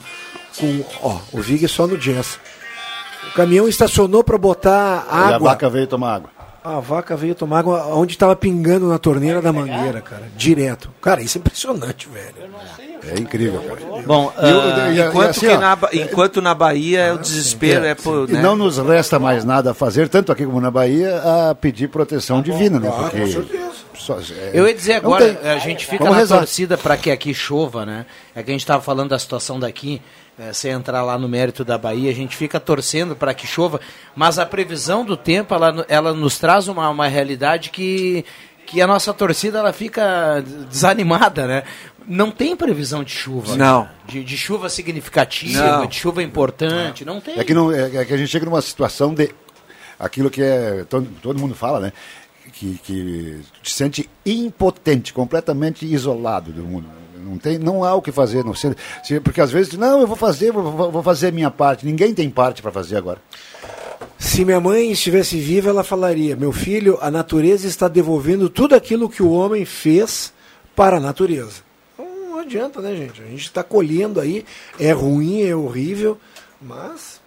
[0.58, 2.40] com ó, o Vig só no jazz.
[3.32, 5.50] O caminhão estacionou para botar E a água.
[5.52, 6.30] vaca veio tomar água.
[6.64, 10.24] A vaca veio tomar água onde estava pingando na torneira da mangueira, cara.
[10.36, 10.90] Direto.
[11.02, 12.50] Cara, isso é impressionante, velho.
[13.08, 13.80] É incrível, cara.
[14.06, 18.30] Bom, eu- Ah, enquanto, assim, na, enquanto na Bahia é o desespero, é, por.
[18.30, 18.42] E né?
[18.42, 21.18] não nos resta mais nada a fazer, tanto aqui como na Bahia,
[21.50, 22.90] a pedir proteção divina, né?
[22.92, 24.34] Ah, Porque com certeza.
[24.38, 25.50] é, Eu ia dizer agora, tem.
[25.50, 26.38] a gente fica Vamos na rezar.
[26.40, 28.06] torcida para que aqui chova, né?
[28.36, 30.02] É que a gente estava falando da situação daqui,
[30.40, 33.82] é, sem entrar lá no mérito da Bahia, a gente fica torcendo para que chova,
[34.16, 38.24] mas a previsão do tempo, ela, ela nos traz uma, uma realidade que,
[38.66, 41.64] que a nossa torcida ela fica desanimada, né?
[42.08, 43.56] Não tem previsão de chuva.
[43.58, 43.84] Não.
[43.84, 43.90] né?
[44.08, 45.86] De, de chuva significativa, Não.
[45.86, 47.38] de chuva importante, não tem.
[47.38, 49.30] É que, não, é, é que a gente chega numa situação de
[50.00, 51.94] aquilo que é todo, todo mundo fala, né?
[52.54, 56.99] Que, que te sente impotente, completamente isolado do mundo.
[57.24, 60.08] Não tem, não há o que fazer, não sei, se- porque às vezes não, eu
[60.08, 61.86] vou fazer, vou, vou- fazer a minha parte.
[61.86, 63.20] Ninguém tem parte para fazer agora.
[64.18, 69.10] Se minha mãe estivesse viva, ela falaria: Meu filho, a natureza está devolvendo tudo aquilo
[69.10, 70.32] que o homem fez
[70.76, 71.62] para a natureza.
[71.94, 73.22] Então, não adianta, né, gente?
[73.22, 74.46] A gente está colhendo aí,
[74.80, 76.18] é ruim, é horrível,
[76.62, 77.20] mas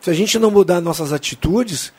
[0.00, 1.92] se a gente não mudar nossas atitudes,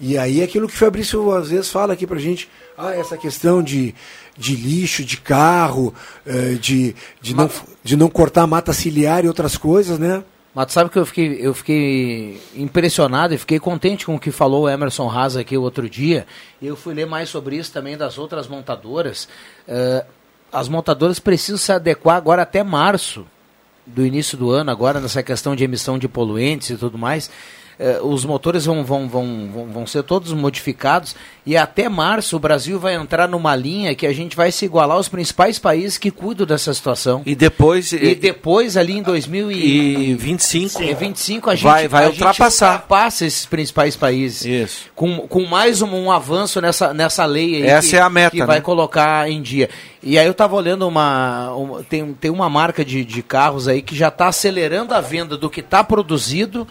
[0.00, 3.62] e aí é aquilo que Fabrício às vezes fala aqui pra gente, ah, essa questão
[3.62, 3.94] de,
[4.38, 5.92] de lixo, de carro,
[6.24, 7.50] eh, de, de, não,
[7.82, 10.22] de não cortar mata ciliar e outras coisas, né?
[10.54, 14.64] Mas sabe que eu fiquei, eu fiquei impressionado e fiquei contente com o que falou
[14.64, 16.26] o Emerson Haas aqui o outro dia.
[16.60, 19.28] Eu fui ler mais sobre isso também das outras montadoras.
[19.66, 20.04] Eh,
[20.52, 23.26] as montadoras precisam se adequar agora até março
[23.86, 27.30] do início do ano, agora nessa questão de emissão de poluentes e tudo mais.
[27.78, 31.14] Eh, os motores vão, vão, vão, vão, vão ser todos modificados
[31.46, 34.96] e até março o Brasil vai entrar numa linha que a gente vai se igualar
[34.96, 37.22] aos principais países que cuidam dessa situação.
[37.24, 37.92] E depois.
[37.92, 42.72] E depois, ali em 2025, E 25 a gente Vai- vai a gente ultrapassar.
[42.74, 44.44] ultrapassa esses principais países.
[44.44, 44.86] Isso.
[44.94, 48.30] Com, com mais um, um avanço nessa, nessa lei aí Essa que, é a meta,
[48.36, 48.62] que vai né?
[48.62, 49.68] colocar em dia.
[50.02, 53.82] E aí eu estava olhando uma, uma- tem, tem uma marca de, de carros aí
[53.82, 56.66] que já está acelerando a venda do que está produzido,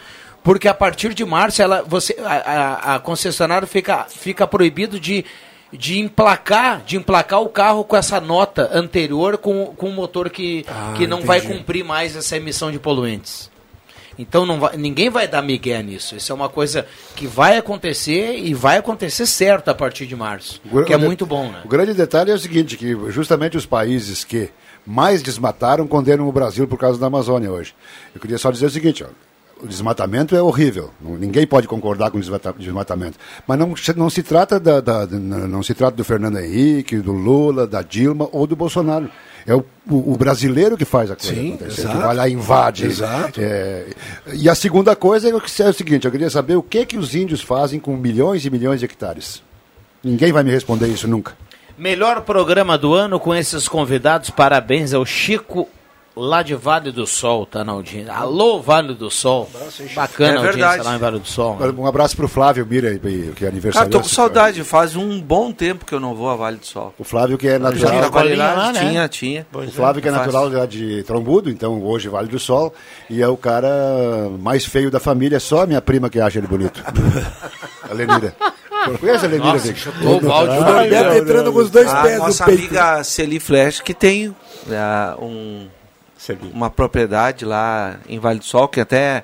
[0.48, 2.36] porque a partir de março ela, você, a,
[2.94, 5.26] a- a concessionária fica, fica proibido de,
[5.74, 10.64] de emplacar, de emplacar o carro com essa nota anterior com, com o motor que,
[10.70, 11.54] Ah, que não vai entendi.
[11.58, 13.52] cumprir mais essa emissão de poluentes.
[14.18, 16.16] Então não vai- ninguém vai dar migué nisso.
[16.16, 20.62] Isso é uma coisa que vai acontecer e vai acontecer certo a partir de março.
[20.72, 21.60] O Que é muito bom, né?
[21.66, 24.50] O grande detalhe é o seguinte, que justamente os países que
[24.86, 27.76] mais desmataram condenam o Brasil por causa da Amazônia hoje.
[28.16, 29.08] Eu queria só dizer o seguinte, ó,
[29.62, 34.10] o desmatamento é horrível, ninguém pode concordar com o desmata- desmatamento, mas não, se- não
[34.10, 38.30] se trata da, da- da- não se trata do Fernando Henrique, do Lula, da Dilma
[38.32, 39.10] ou do Bolsonaro.
[39.46, 41.98] É o, o- o brasileiro que faz a coisa Sim, acontecer, exato.
[41.98, 42.86] que vai lá e invade.
[42.86, 43.40] Exato.
[43.42, 43.86] É,
[44.34, 46.86] e a segunda coisa é o que- é o seguinte, eu queria saber o que
[46.86, 49.42] que os índios fazem com milhões e milhões de hectares.
[50.04, 51.34] Ninguém vai me responder isso nunca.
[51.78, 54.30] Melhor programa do ano com esses convidados.
[54.32, 55.68] Parabéns ao Chico
[56.18, 58.12] lá de Vale do Sol, tá na audiência.
[58.12, 59.50] Alô, Vale do Sol.
[59.96, 61.58] Bacana É a audiência lá em Vale do Sol.
[61.58, 61.74] né?
[61.78, 63.00] Um abraço pro Flávio Mira, aí,
[63.36, 63.90] que é aniversário.
[63.90, 64.64] Cara, tô com saudade.
[64.64, 66.94] Faz um bom tempo que eu não vou a Vale do Sol.
[66.98, 68.00] O Flávio que é Já natural.
[68.00, 68.80] trabalhei lá, lá, né?
[68.80, 69.48] tinha, tinha.
[69.54, 72.74] O Flávio que é natural lá de Trombudo, então hoje Vale do Sol,
[73.10, 73.70] e é o cara
[74.40, 76.84] mais feio da família, só a minha prima que acha ele bonito.
[77.90, 78.36] a Lenira.
[79.00, 79.54] Conhece a Lenira?
[79.54, 80.58] Nossa, chutou o balde.
[80.58, 82.60] O Norberto entrando com os dois A pés no nossa peito.
[82.62, 84.36] amiga Celi Flash, que tem
[84.72, 85.68] ah, um,
[86.54, 89.24] uma propriedade lá em Vale do Sol, que até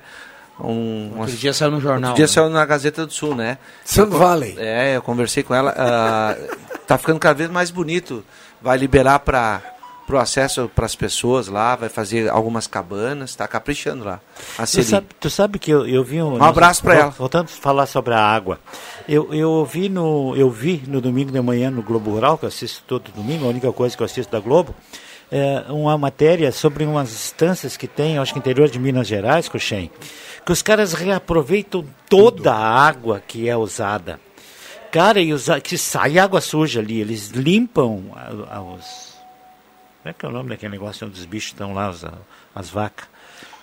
[0.60, 2.10] um, Outro dia saiu no jornal.
[2.10, 2.32] Outro dia né?
[2.32, 3.58] saiu na Gazeta do Sul, né?
[3.84, 4.54] Sun Valley.
[4.58, 5.74] É, eu conversei com ela.
[5.76, 6.36] ah,
[6.86, 8.24] tá ficando cada vez mais bonito.
[8.62, 9.60] Vai liberar para
[10.08, 14.20] o acesso para as pessoas lá, vai fazer algumas cabanas, tá caprichando lá.
[14.56, 16.36] A Tu sabe, tu sabe que eu, eu vi um.
[16.38, 17.10] Um abraço vol- ela.
[17.10, 18.60] Voltando a falar sobre a água.
[19.08, 22.48] Eu, eu, vi no, eu vi no domingo de manhã no Globo Rural, que eu
[22.48, 24.74] assisto todo domingo, a única coisa que eu assisto da Globo,
[25.32, 29.90] é uma matéria sobre umas instâncias que tem, acho que interior de Minas Gerais, Coxem,
[30.44, 34.20] que os caras reaproveitam toda a água que é usada.
[34.92, 39.14] Cara, e usa, que sai água suja ali, eles limpam a- a- os.
[40.02, 42.04] Como é que é o nome daquele negócio onde os bichos estão lá, os-
[42.54, 43.06] as vacas?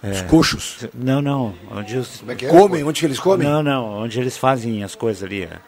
[0.04, 0.10] É.
[0.12, 0.88] Os coxos.
[0.96, 1.54] Não, não.
[1.70, 2.18] Onde os...
[2.18, 2.50] Como é que é?
[2.50, 2.84] Comem?
[2.84, 3.48] Onde que eles comem?
[3.48, 4.00] Não, não.
[4.02, 5.44] Onde eles fazem as coisas ali.
[5.44, 5.60] é.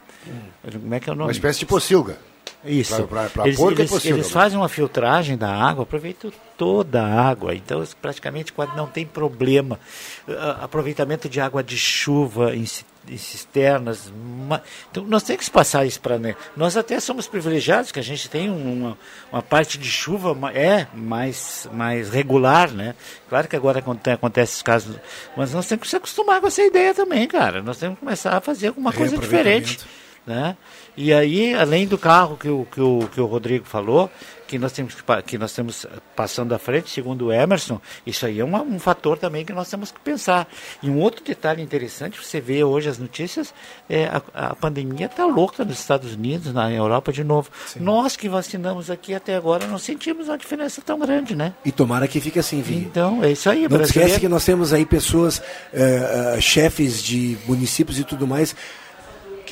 [0.72, 1.28] Como é que é o nome?
[1.28, 2.18] Uma espécie de pocilga.
[2.66, 2.96] Isso.
[2.96, 4.34] Pra- pra- pra eles porco é eles, possível, eles né?
[4.34, 7.54] fazem uma filtragem da água, aproveitam toda a água.
[7.56, 9.80] Então, praticamente quase não tem problema.
[10.28, 12.64] Ah, aproveitamento de água de chuva em,
[13.10, 14.12] em cisternas.
[14.48, 16.18] ma- Então, nós temos que passar isso para.
[16.18, 16.36] Né?
[16.56, 18.98] Nós até somos privilegiados, que a gente tem um, uma,
[19.32, 22.96] uma parte de chuva é mais, mais regular, né?
[23.28, 24.96] Claro que agora aconte- acontece esses casos,
[25.36, 27.62] mas nós temos que se acostumar com essa ideia também, cara.
[27.62, 29.80] Nós temos que começar a fazer alguma coisa diferente
[30.26, 30.56] né?
[30.96, 34.12] E aí, além do carro que o, que o, que o Rodrigo falou,
[34.48, 38.40] que nós temos que, que nós temos passando à frente, segundo o Emerson, isso aí
[38.40, 40.48] é uma- um fator também que nós temos que pensar.
[40.84, 43.52] E um outro detalhe interessante, você vê hoje as notícias,
[43.90, 44.22] é a,
[44.52, 47.50] a pandemia está louca nos Estados Unidos, na Europa de novo.
[47.80, 51.54] Nós que vacinamos aqui até agora não sentimos uma diferença tão grande, né?
[51.66, 52.76] E tomara que fique assim, Vi.
[52.76, 53.64] Então, é isso aí.
[53.64, 55.42] Não brasileiro- esquece que nós temos aí pessoas,
[55.74, 58.56] eh, eh, chefes de municípios e tudo mais,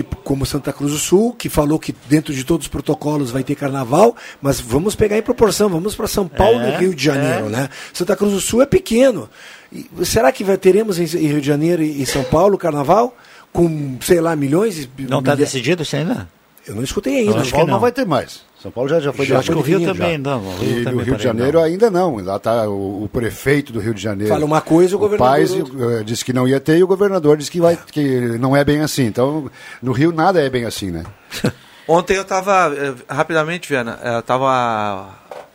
[0.03, 3.43] que, como Santa Cruz do Sul, que falou que dentro de todos os protocolos vai
[3.43, 7.03] ter carnaval, mas vamos pegar em proporção, vamos para São Paulo É, e Rio de
[7.03, 7.49] Janeiro, é.
[7.49, 7.69] né?
[7.93, 9.29] Santa Cruz do Sul é pequeno.
[9.71, 13.15] E será que vai, teremos em em Rio de Janeiro e e São Paulo carnaval?
[13.53, 14.77] Com, sei lá, milhões?
[14.79, 16.29] e- Não está milha- decidido isso ainda?
[16.65, 17.43] Eu não escutei ainda.
[17.43, 17.79] São Paulo não.
[17.79, 18.41] vai ter mais.
[18.61, 20.17] São Paulo já, já foi Já já foi foi o Rio também já.
[20.17, 21.65] não, o Rio E também no Rio de Janeiro não.
[21.65, 22.15] ainda não.
[22.17, 24.31] Lá está o, o prefeito do Rio de Janeiro.
[24.31, 25.99] Fala uma coisa, o governador Paes outra.
[25.99, 28.63] eh, disse que não ia ter e o governador disse que, vai, que não é
[28.63, 29.05] bem assim.
[29.05, 29.49] Então,
[29.81, 31.03] no Rio nada é bem assim, né?
[31.87, 32.71] Ontem eu estava,
[33.09, 35.09] rapidamente, Viana, eu estava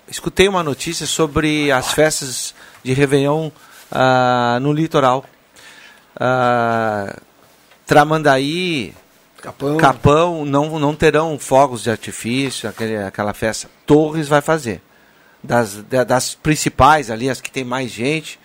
[0.08, 3.50] escutei uma notícia sobre as festas de Réveillon
[3.90, 5.24] ah, no litoral.
[6.18, 7.16] Ah,
[7.86, 8.92] Tramandaí,
[9.47, 9.77] Capão.
[9.77, 13.68] Capão não, não terão fogos de artifício, aquele, aquela festa.
[13.86, 14.82] Torres vai fazer.
[15.43, 18.39] Das, da- das principais ali, as que tem mais gente,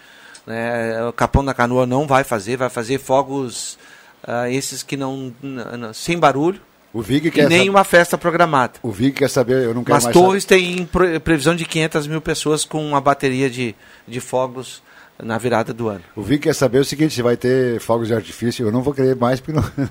[0.46, 3.80] né, o Capão da Canoa não vai fazer, vai fazer fogos
[4.24, 6.62] ah, esses que não, n- n- sem barulho.
[6.94, 8.74] O Vig e quer nem sab- uma festa programada.
[8.84, 12.06] O Vig quer saber, eu não quero Mas mais Torres tem pre- previsão de 500
[12.06, 13.74] mil pessoas com uma bateria de,
[14.08, 14.84] de fogos
[15.24, 16.02] na virada do ano.
[16.16, 18.94] O Vig quer saber o seguinte, se vai ter fogos de artifício, eu não vou
[18.94, 19.88] querer mais, porque não-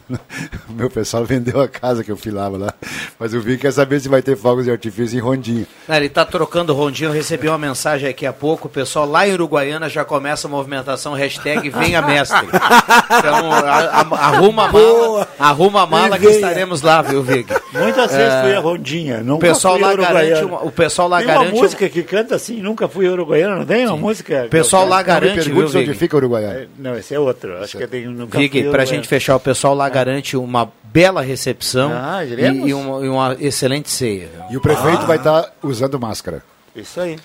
[0.69, 2.75] o meu pessoal vendeu a casa que eu filava lá.
[3.19, 5.67] Mas o Vig quer saber se vai ter fogos de artifício em Rondinha.
[5.89, 9.27] Não, ele tá trocando rondinho, eu recebi uma mensagem aqui há pouco, o pessoal lá
[9.29, 12.47] em Uruguaiana já começa a movimentação, hashtag venha mestre.
[12.47, 17.47] Então, a- a- arruma a mala, arruma a mala que estaremos lá, viu, Vig?
[17.73, 19.19] Muitas É, vezes fui a Rondinha.
[19.19, 22.03] Nunca o pessoal fui lá garante uma- o pessoal lá tem garante uma música que
[22.03, 24.45] canta assim, nunca fui a Uruguaiana, não tem uma música?
[24.47, 25.99] O pessoal lá garante, me pergunte viu, onde Vig?
[25.99, 26.69] fica Uruguaiana.
[26.79, 27.57] Não, esse é outro.
[27.63, 31.21] Acho que tem nunca Vig, fui a gente fechar, o pessoal lá garante uma bela
[31.23, 34.29] recepção Ah, e, e uma, e uma excelente ceia.
[34.51, 36.43] E o prefeito vai estar usando máscara.
[36.75, 37.17] Isso aí.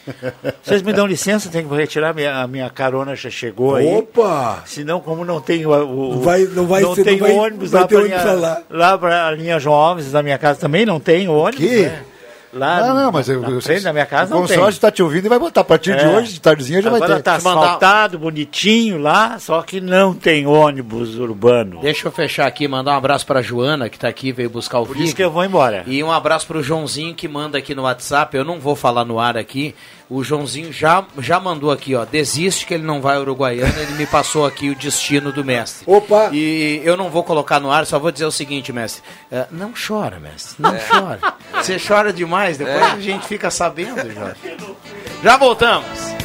[0.64, 3.86] Vocês me dão licença, tenho que retirar minha, a minha carona já chegou aí.
[3.86, 4.64] Opa!
[4.66, 7.70] Senão, como não tem o, o- Não vai- não vai ser- tem não vai- ônibus
[7.72, 11.28] vai lá para lá para a linha João Alves da minha casa também não tem
[11.30, 11.64] ônibus.
[11.64, 11.82] Que?
[11.84, 12.04] né?
[12.56, 14.56] Lá Ah, não, mas eu, na eu, frente da minha casa o não tem.
[14.56, 15.60] consórcio está te ouvindo e vai botar.
[15.62, 16.08] A partir de É.
[16.08, 17.22] hoje, de tardezinha, já vai Agora ter.
[17.24, 21.82] tá Deixa eu mandar- asfaltado, bonitinho lá, só que não tem ônibus urbano.
[21.82, 24.86] Deixa eu fechar aqui, mandar um abraço pra Joana, que tá aqui, veio buscar o
[24.86, 25.84] Por isso que eu vou embora.
[25.86, 28.36] E um abraço pro Joãozinho que manda aqui no WhatsApp.
[28.38, 29.76] Eu não vou falar no ar aqui.
[30.10, 32.06] O Joãozinho já, já mandou aqui, ó.
[32.06, 33.74] Desiste que ele não vai Uruguaiana.
[33.80, 35.84] Ele me passou aqui o destino do mestre.
[35.88, 36.30] Opa!
[36.32, 39.02] E eu não vou colocar no ar, só vou dizer o seguinte, mestre.
[39.32, 40.56] É, não chora, mestre.
[40.60, 41.20] Não chora.
[41.56, 44.36] Você chora demais, depois a gente fica sabendo, Jorge.
[45.24, 46.25] Já voltamos.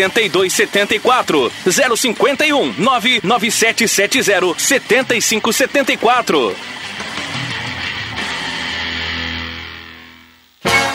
[0.09, 6.55] 8274 051 99770 7574
[10.63, 10.90] Aê!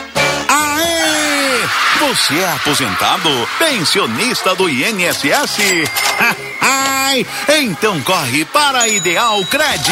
[2.00, 3.30] Você é aposentado?
[3.58, 5.56] Pensionista do INSS?
[6.60, 7.26] Ai,
[7.58, 9.90] então corre para a Ideal Cred.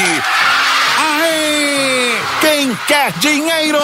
[0.98, 2.12] Aê!
[2.40, 3.78] Quem quer dinheiro?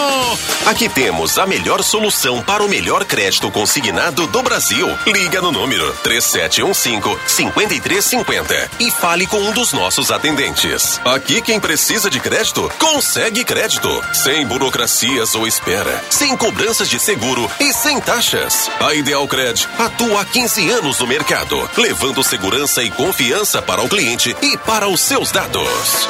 [0.67, 4.87] Aqui temos a melhor solução para o melhor crédito consignado do Brasil.
[5.07, 11.01] Liga no número 3715-5350 e fale com um dos nossos atendentes.
[11.03, 13.89] Aqui quem precisa de crédito, consegue crédito.
[14.13, 18.69] Sem burocracias ou espera, sem cobranças de seguro e sem taxas.
[18.77, 23.87] A Ideal Cred atua há 15 anos no mercado, levando segurança e confiança para o
[23.87, 26.09] cliente e para os seus dados.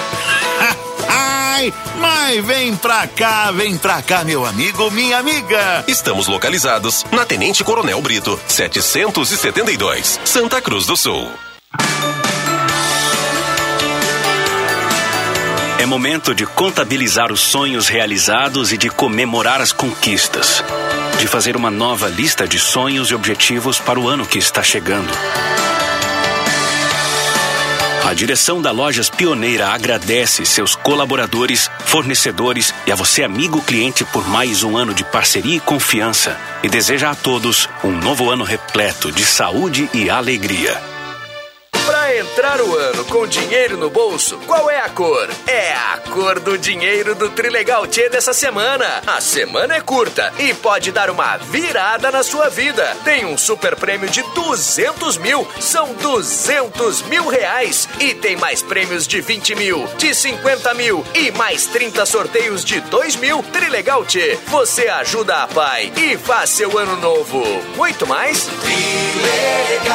[1.07, 5.84] Ai, mas vem pra cá, vem pra cá, meu amigo, minha amiga.
[5.88, 11.32] Estamos localizados na Tenente Coronel Brito, 772, Santa Cruz do Sul.
[15.78, 20.64] É momento de contabilizar os sonhos realizados e de comemorar as conquistas.
[21.22, 25.11] De fazer uma nova lista de sonhos e objetivos para o ano que está chegando.
[28.03, 34.27] A direção da Lojas Pioneira agradece seus colaboradores, fornecedores e a você, amigo cliente, por
[34.27, 36.35] mais um ano de parceria e confiança.
[36.64, 40.90] E deseja a todos um novo ano repleto de saúde e alegria.
[42.22, 45.27] Entrar o ano com dinheiro no bolso, qual é a cor?
[45.48, 49.02] É a cor do dinheiro do Trilegal Tchê dessa semana.
[49.07, 52.95] A semana é curta e pode dar uma virada na sua vida.
[53.03, 57.89] Tem um super prêmio de 200 mil, são 200 mil reais.
[57.99, 62.81] E tem mais prêmios de 20 mil, de 50 mil e mais 30 sorteios de
[62.81, 63.41] 2 mil.
[63.52, 67.41] Trilegal Tchê, você ajuda a pai e faz seu ano novo.
[67.76, 68.48] Muito mais?
[68.61, 69.91] Trilegal.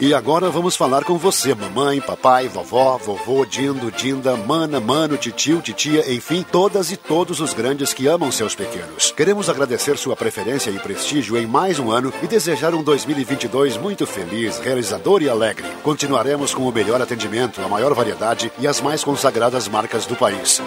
[0.00, 5.62] E agora vamos falar com você, mamãe, papai, vovó, vovô, dindo, dinda, mana, mano, titio,
[5.62, 9.12] titia, enfim, todas e todos os grandes que amam seus pequenos.
[9.12, 14.06] Queremos agradecer sua preferência e prestígio em mais um ano e desejar um 2022 muito
[14.06, 15.66] feliz, realizador e alegre.
[15.82, 20.60] Continuaremos com o melhor atendimento, a maior variedade e as mais consagradas marcas do país.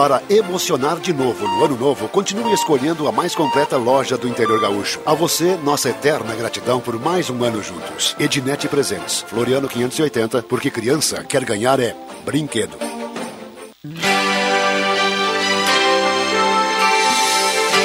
[0.00, 4.58] Para emocionar de novo no ano novo, continue escolhendo a mais completa loja do interior
[4.58, 4.98] gaúcho.
[5.04, 8.16] A você, nossa eterna gratidão por mais um ano juntos.
[8.18, 11.94] Ednet Presentes, Floriano 580, porque criança quer ganhar é
[12.24, 12.78] brinquedo.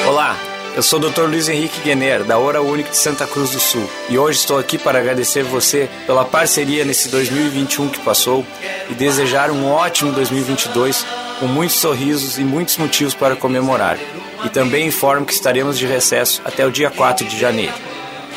[0.08, 0.38] Olá,
[0.74, 1.24] eu sou o Dr.
[1.24, 4.78] Luiz Henrique Guener, da Hora Única de Santa Cruz do Sul, e hoje estou aqui
[4.78, 8.42] para agradecer você pela parceria nesse 2021 que passou
[8.88, 13.98] e desejar um ótimo 2022 com muitos sorrisos e muitos motivos para comemorar.
[14.44, 17.74] E também informo que estaremos de recesso até o dia 4 de janeiro.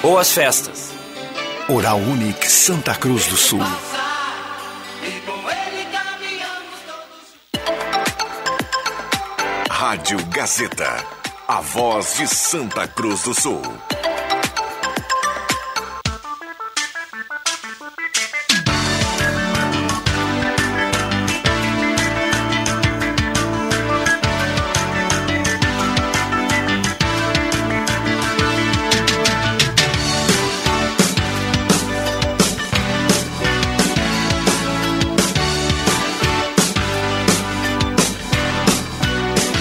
[0.01, 0.91] Boas festas!
[1.67, 3.61] Oral Unique Santa Cruz do Sul.
[9.69, 11.05] Rádio Gazeta,
[11.47, 13.61] a voz de Santa Cruz do Sul.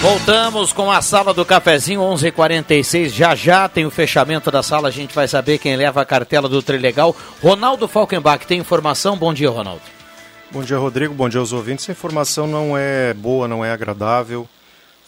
[0.09, 3.09] Voltamos com a sala do cafezinho 11:46.
[3.13, 4.87] Já já tem o fechamento da sala.
[4.87, 7.15] A gente vai saber quem leva a cartela do Trilegal.
[7.43, 9.15] Ronaldo Falkenbach tem informação.
[9.15, 9.83] Bom dia, Ronaldo.
[10.49, 11.13] Bom dia, Rodrigo.
[11.13, 11.87] Bom dia aos ouvintes.
[11.87, 14.49] A informação não é boa, não é agradável.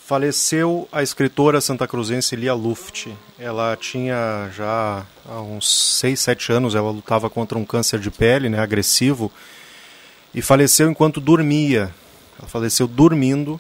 [0.06, 3.08] Faleceu a escritora santa cruzense Lia Luft.
[3.40, 8.50] Ela tinha já há uns 6, 7 anos, ela lutava contra um câncer de pele,
[8.50, 9.32] né, agressivo,
[10.32, 11.92] e faleceu enquanto dormia.
[12.38, 13.60] Ela faleceu dormindo.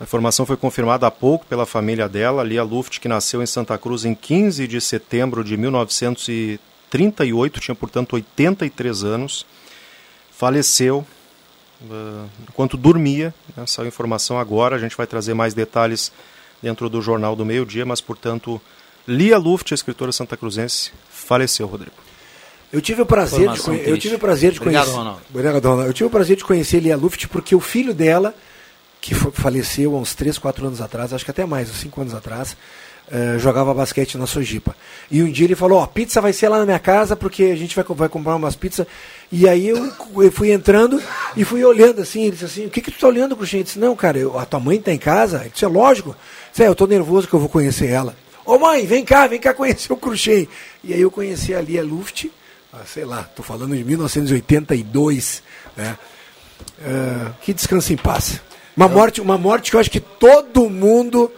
[0.00, 3.76] A informação foi confirmada há pouco pela família dela, Lia Luft, que nasceu em Santa
[3.76, 9.44] Cruz em 15 de setembro de 1938, tinha portanto 83 anos.
[10.32, 11.04] Faleceu
[11.82, 13.34] uh, enquanto dormia.
[13.54, 13.66] Né?
[13.66, 16.10] Saiu informação agora, a gente vai trazer mais detalhes
[16.62, 18.58] dentro do Jornal do Meio Dia, mas portanto,
[19.06, 21.92] Lia Luft, a escritora santa cruzense, faleceu, Rodrigo.
[22.72, 24.98] Eu tive o prazer de, eu tive o prazer de Obrigado, conhecer.
[24.98, 25.20] Ronaldo.
[25.28, 25.90] Obrigado, Ronaldo.
[25.90, 28.34] Eu tive o prazer de conhecer Lia Luft porque o filho dela,
[29.00, 32.00] que fa- faleceu há uns 3, 4 anos atrás, acho que até mais, uns 5
[32.00, 32.56] anos atrás,
[33.10, 34.76] eh, jogava basquete na Sojipa.
[35.10, 37.56] E um dia ele falou, ó, pizza vai ser lá na minha casa porque a
[37.56, 38.86] gente vai, vai comprar umas pizzas.
[39.32, 41.02] E aí eu, eu fui entrando
[41.36, 43.60] e fui olhando assim, ele disse assim, o que que tu tá olhando, Cruxem?
[43.60, 45.40] Eu disse, não, cara, eu- a tua mãe tá em casa?
[45.40, 46.14] Ele disse, é lógico.
[46.50, 48.14] Disse, é, eu tô nervoso que eu vou conhecer ela.
[48.44, 50.46] Ô mãe, vem cá, vem cá conhecer o Cruxem.
[50.84, 52.26] E aí eu conheci ali a Luft,
[52.72, 55.42] ah, sei lá, tô falando de 1982,
[55.76, 55.96] né?
[56.84, 58.40] Ah, que descanse em paz.
[58.76, 61.30] Uma morte, uma morte que eu acho que todo mundo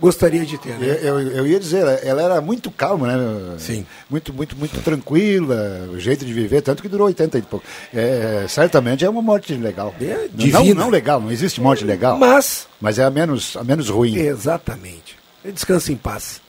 [0.00, 0.70] gostaria de ter.
[0.78, 0.98] Né?
[1.02, 3.56] Eu, eu- eu ia dizer, ela era muito calma, né?
[3.58, 3.84] Sim.
[4.08, 7.64] Muito, muito, muito tranquila, o jeito de viver, tanto que durou 80 e pouco.
[7.92, 9.94] É, certamente é uma morte legal.
[10.00, 10.28] não,
[10.62, 10.80] divina.
[10.82, 12.16] não legal, não existe morte legal.
[12.18, 12.66] Mas.
[12.80, 14.16] Mas é a menos, a menos ruim.
[14.16, 15.16] Exatamente.
[15.44, 16.40] Descanse em paz.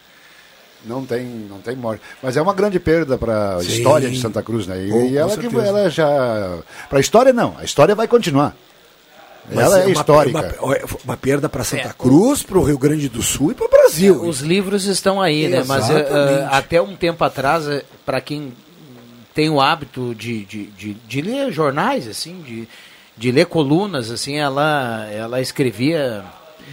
[0.85, 2.01] Não tem, não tem morte.
[2.23, 4.85] Mas é uma grande perda para a história de Santa Cruz, né?
[4.85, 6.07] E, Oh, e ela, que, ela já.
[6.87, 7.55] Para a história, não.
[7.57, 8.55] A história vai continuar.
[9.51, 10.55] Mas ela é, uma- histórica.
[10.61, 13.69] Uma, uma perda para Santa Cruz, para o Rio Grande do Sul e para o
[13.69, 14.23] Brasil.
[14.23, 15.63] Os livros estão aí, né?
[15.65, 16.39] Mas eh, Exatamente.
[16.41, 17.65] eh, até um tempo atrás,
[18.05, 18.53] para quem
[19.33, 22.67] tem o hábito de, de, de, de ler jornais, assim, de,
[23.17, 26.23] de ler colunas, assim, ela, ela escrevia.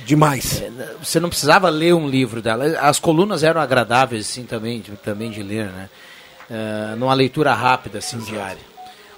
[0.04, 0.62] Demais.
[1.02, 2.64] Você não precisava ler um livro dela.
[2.80, 5.88] As colunas eram agradáveis, assim, também, de, também de ler, né?
[6.50, 8.75] Eh, numa leitura rápida, assim, diária.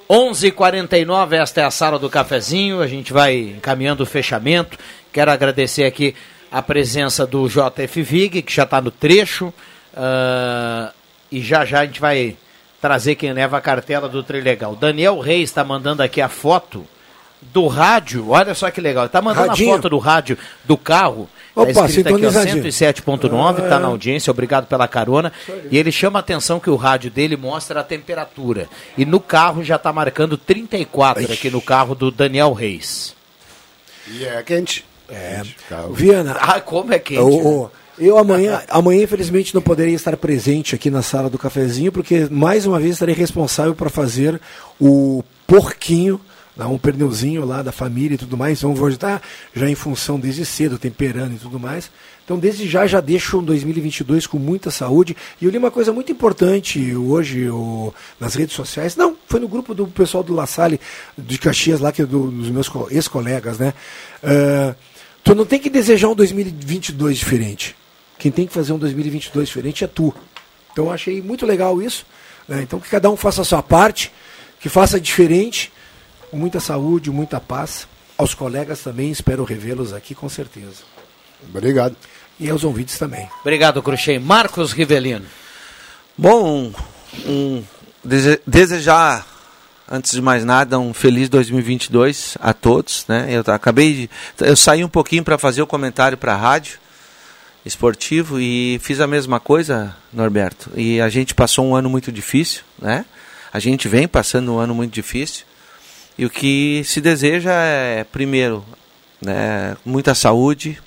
[0.09, 2.81] 11:49 esta é a sala do cafezinho.
[2.81, 4.79] A gente vai encaminhando o fechamento.
[5.13, 6.15] Quero agradecer aqui
[6.51, 9.53] a presença do JF Vig, que já está no trecho.
[9.95, 10.93] ah,
[11.31, 12.37] e já já a gente vai
[12.81, 14.75] trazer quem leva a cartela do Trilegal.
[14.75, 16.87] Daniel Reis está mandando aqui a foto
[17.43, 18.31] do rádio.
[18.31, 19.07] Olha só que legal.
[19.07, 19.73] Está mandando Radinho.
[19.73, 21.29] a foto do rádio do carro.
[21.63, 22.65] Opa, tá escrito aqui, ó, sintonizadinho.
[22.73, 23.81] 107.9, está Ah.
[23.81, 25.33] na audiência, obrigado pela carona.
[25.71, 28.69] E ele chama a atenção que o rádio dele mostra a temperatura.
[28.97, 33.15] E no carro já está marcando 34 aqui no carro do Daniel Reis.
[34.11, 34.85] E é quente.
[35.09, 35.43] É.
[35.93, 36.37] Viana.
[36.41, 37.21] Ah, como é quente.
[37.21, 42.29] ô, eu amanhã, amanhã, infelizmente, não poderia estar presente aqui na sala do cafezinho, porque
[42.31, 44.41] mais uma vez estarei responsável para fazer
[44.81, 46.21] o porquinho
[46.59, 48.59] Dá um pneuzinho lá da família e tudo mais.
[48.59, 49.23] Então vou estar
[49.55, 51.89] já em função desde cedo, temperando e tudo mais.
[52.25, 55.17] Então desde já já deixo um 2022 com muita saúde.
[55.41, 57.47] E eu li uma coisa muito importante hoje
[58.19, 58.97] nas redes sociais.
[58.97, 60.81] Não, foi no grupo do pessoal do La Salle
[61.17, 63.73] de Caxias lá, que é do, dos meus co- ex-colegas, né?
[64.21, 64.75] Ah,
[65.23, 67.77] tu não tem que desejar um 2022 diferente.
[68.19, 70.13] Quem tem que fazer um 2022 diferente é tu.
[70.73, 72.05] Então achei muito legal isso.
[72.49, 72.63] né?
[72.63, 74.11] Então que cada um faça a sua parte,
[74.59, 75.73] que faça diferente,
[76.33, 77.87] muita saúde, muita paz.
[78.17, 80.83] Aos colegas também, espero revê-los aqui com certeza.
[81.49, 81.97] Obrigado.
[82.41, 83.29] E aos ouvintes também.
[83.41, 84.19] Obrigado, Cruxem.
[84.19, 85.25] Marcos Rivelino.
[86.17, 86.73] Bom,
[87.27, 87.63] um,
[88.03, 89.27] dese- desejar,
[89.89, 93.05] antes de mais nada, um feliz 2022 a todos.
[93.09, 93.29] Né?
[93.31, 94.11] Eu acabei de.
[94.45, 96.79] Eu saí um pouquinho para fazer o comentário para a rádio
[97.65, 100.71] esportivo e fiz a mesma coisa, Norberto.
[100.77, 103.05] E a gente passou um ano muito difícil, né?
[103.53, 105.45] A gente vem passando um ano muito difícil.
[106.19, 108.65] E o que se deseja é, primeiro,
[109.23, 110.79] né, muita saúde.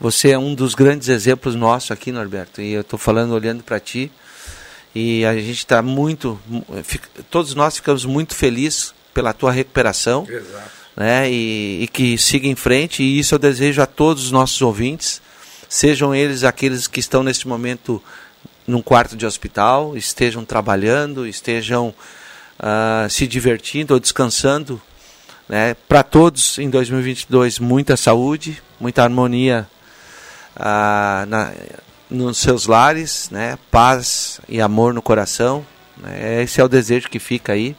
[0.00, 2.60] Você é um dos grandes exemplos nossos aqui, Norberto.
[2.60, 4.10] E eu estou falando olhando para ti.
[4.94, 6.40] E a gente está muito,
[6.82, 10.24] fica- todos nós ficamos muito felizes pela tua recuperação,
[10.96, 11.30] né?
[11.30, 13.02] E, e que siga em frente.
[13.02, 15.20] E isso eu desejo a todos os nossos ouvintes,
[15.68, 18.02] sejam eles aqueles que estão neste momento
[18.66, 21.94] num quarto de hospital, estejam trabalhando, estejam
[22.58, 24.80] ah, se divertindo ou descansando.
[25.48, 25.74] Né?
[25.88, 29.66] Para todos em 2022, muita saúde, muita harmonia
[30.56, 31.52] ah, na,
[32.10, 33.58] nos seus lares, né?
[33.70, 35.64] paz e amor no coração.
[35.96, 36.42] Né?
[36.42, 37.74] Esse é o desejo que fica aí.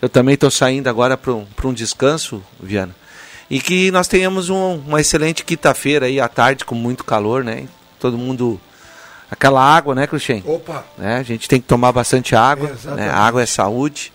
[0.00, 2.94] Eu também estou saindo agora para um, um descanso, Viana.
[3.50, 7.66] E que nós tenhamos um- uma excelente quinta-feira aí à tarde, com muito calor, né?
[7.98, 8.60] Todo mundo.
[9.30, 10.42] Aquela água, né, Cruxem?
[10.46, 10.84] Opa!
[10.96, 11.16] Né?
[11.18, 12.70] A gente tem que tomar bastante água.
[12.70, 13.06] Exatamente.
[13.06, 13.10] né?
[13.12, 14.12] Água é saúde.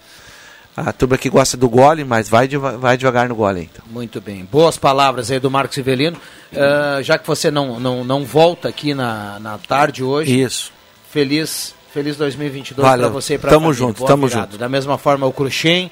[0.76, 3.70] A turma que gosta do gole, mas vai, deva- vai devagar no gole.
[3.72, 3.86] Então.
[3.92, 4.44] Muito bem.
[4.52, 6.18] Boas palavras aí do Marcos Rivelino.
[6.56, 10.42] Ah, já que você não, não, não volta aqui na, na tarde hoje.
[10.42, 10.72] Isso.
[11.12, 13.06] Feliz, feliz 2022 Valeu.
[13.06, 14.58] para você e para Tamo junto, tamo junto.
[14.58, 15.92] Da mesma forma, o Cruxem.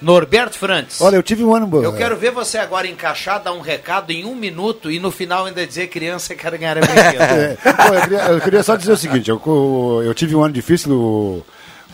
[0.00, 1.00] Norberto Frantes.
[1.00, 1.82] Olha, eu tive um ano.
[1.82, 5.46] Eu quero ver você agora encaixar, dar um recado em um minuto e no final
[5.46, 7.18] ainda dizer criança quer ganhar brinquedo.
[7.28, 10.54] É, pô, eu, queria, eu queria só dizer o seguinte: eu, eu tive um ano
[10.54, 11.44] difícil, o,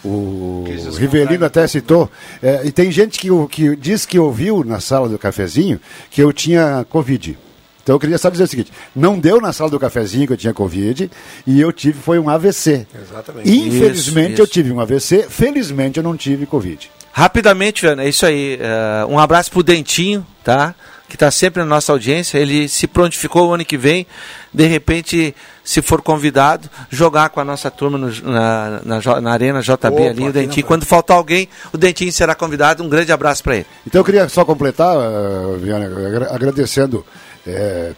[0.05, 0.65] o
[0.99, 2.11] Rivelino até citou,
[2.43, 6.33] é, e tem gente que, que diz que ouviu na sala do cafezinho que eu
[6.33, 7.39] tinha Covid.
[7.85, 10.37] Então eu queria só dizer o seguinte: não deu na sala do cafezinho que eu
[10.37, 11.09] tinha Covid
[11.47, 12.87] e eu tive foi um AVC.
[13.01, 13.49] Exatamente.
[13.57, 14.53] Infelizmente Isso, eu isso.
[14.53, 16.91] tive um AVC, felizmente eu não tive Covid.
[17.13, 18.59] Rapidamente, Viana, é isso aí.
[18.61, 20.75] eh, um abraço pro Dentinho, tá?
[21.09, 22.39] Que está sempre na nossa audiência.
[22.39, 24.05] Ele se prontificou o ano que vem,
[24.53, 25.33] de repente,
[25.63, 30.03] se for convidado, jogar com a nossa turma no- na, na, na Arena JB Opa,
[30.11, 30.67] ali, o Dentinho.
[30.67, 32.83] Quando faltar alguém, o Dentinho será convidado.
[32.83, 33.67] Um grande abraço para ele.
[33.87, 37.07] Então eu queria só completar, eh, Viana, agra- agradecendo
[37.47, 37.93] eh,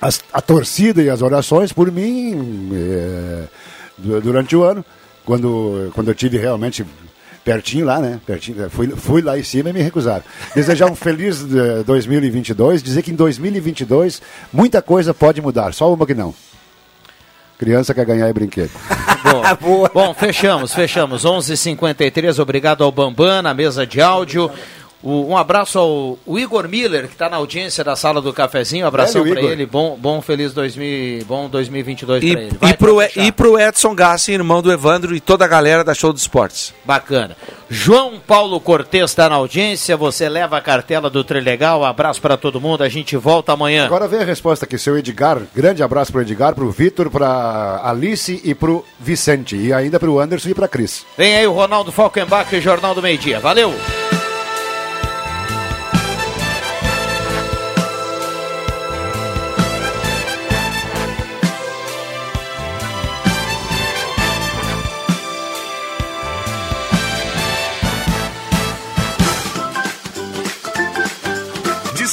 [0.00, 2.70] as- a torcida e as orações por mim
[3.98, 4.84] du- durante o ano,
[5.24, 6.84] quando, quando eu tive realmente
[7.44, 8.20] pertinho lá, né?
[8.26, 10.22] Pertinho, eh, fui, fui lá em cima e me recusaram.
[10.54, 14.20] Desejar um feliz eh, 2022, dizer que em 2022
[14.52, 16.34] muita coisa pode mudar, só uma que não.
[17.58, 18.70] Criança quer ganhar é brinquedo.
[19.60, 21.24] Bom, bom, fechamos, fechamos.
[21.24, 24.50] 11h53, obrigado ao Bambam na mesa de áudio.
[25.02, 28.84] O- um abraço ao o Igor Miller, que está na audiência da sala do cafezinho.
[28.84, 29.66] Um abração para ele.
[29.66, 32.56] Bom, bom feliz 2000, bom 2022 E, para ele.
[32.60, 35.84] Vai, e, pro, E- e pro Edson Gassi, irmão do Evandro e toda a galera
[35.84, 36.74] da Show dos Esportes.
[36.84, 37.36] Bacana.
[37.68, 39.96] João Paulo Cortes está na audiência.
[39.96, 41.84] Você leva a cartela do Trilegal.
[41.84, 42.82] Abraço para todo mundo.
[42.82, 43.86] A gente volta amanhã.
[43.86, 45.40] Agora vem a resposta aqui, seu Edgar.
[45.54, 49.56] Grande abraço pro Edgar, pro Vitor, pra Alice e pro Vicente.
[49.56, 51.04] E ainda pro Anderson e pra Cris.
[51.18, 53.40] Vem aí o Ronaldo Falkenbach, Jornal do Meio Dia.
[53.40, 53.74] Valeu!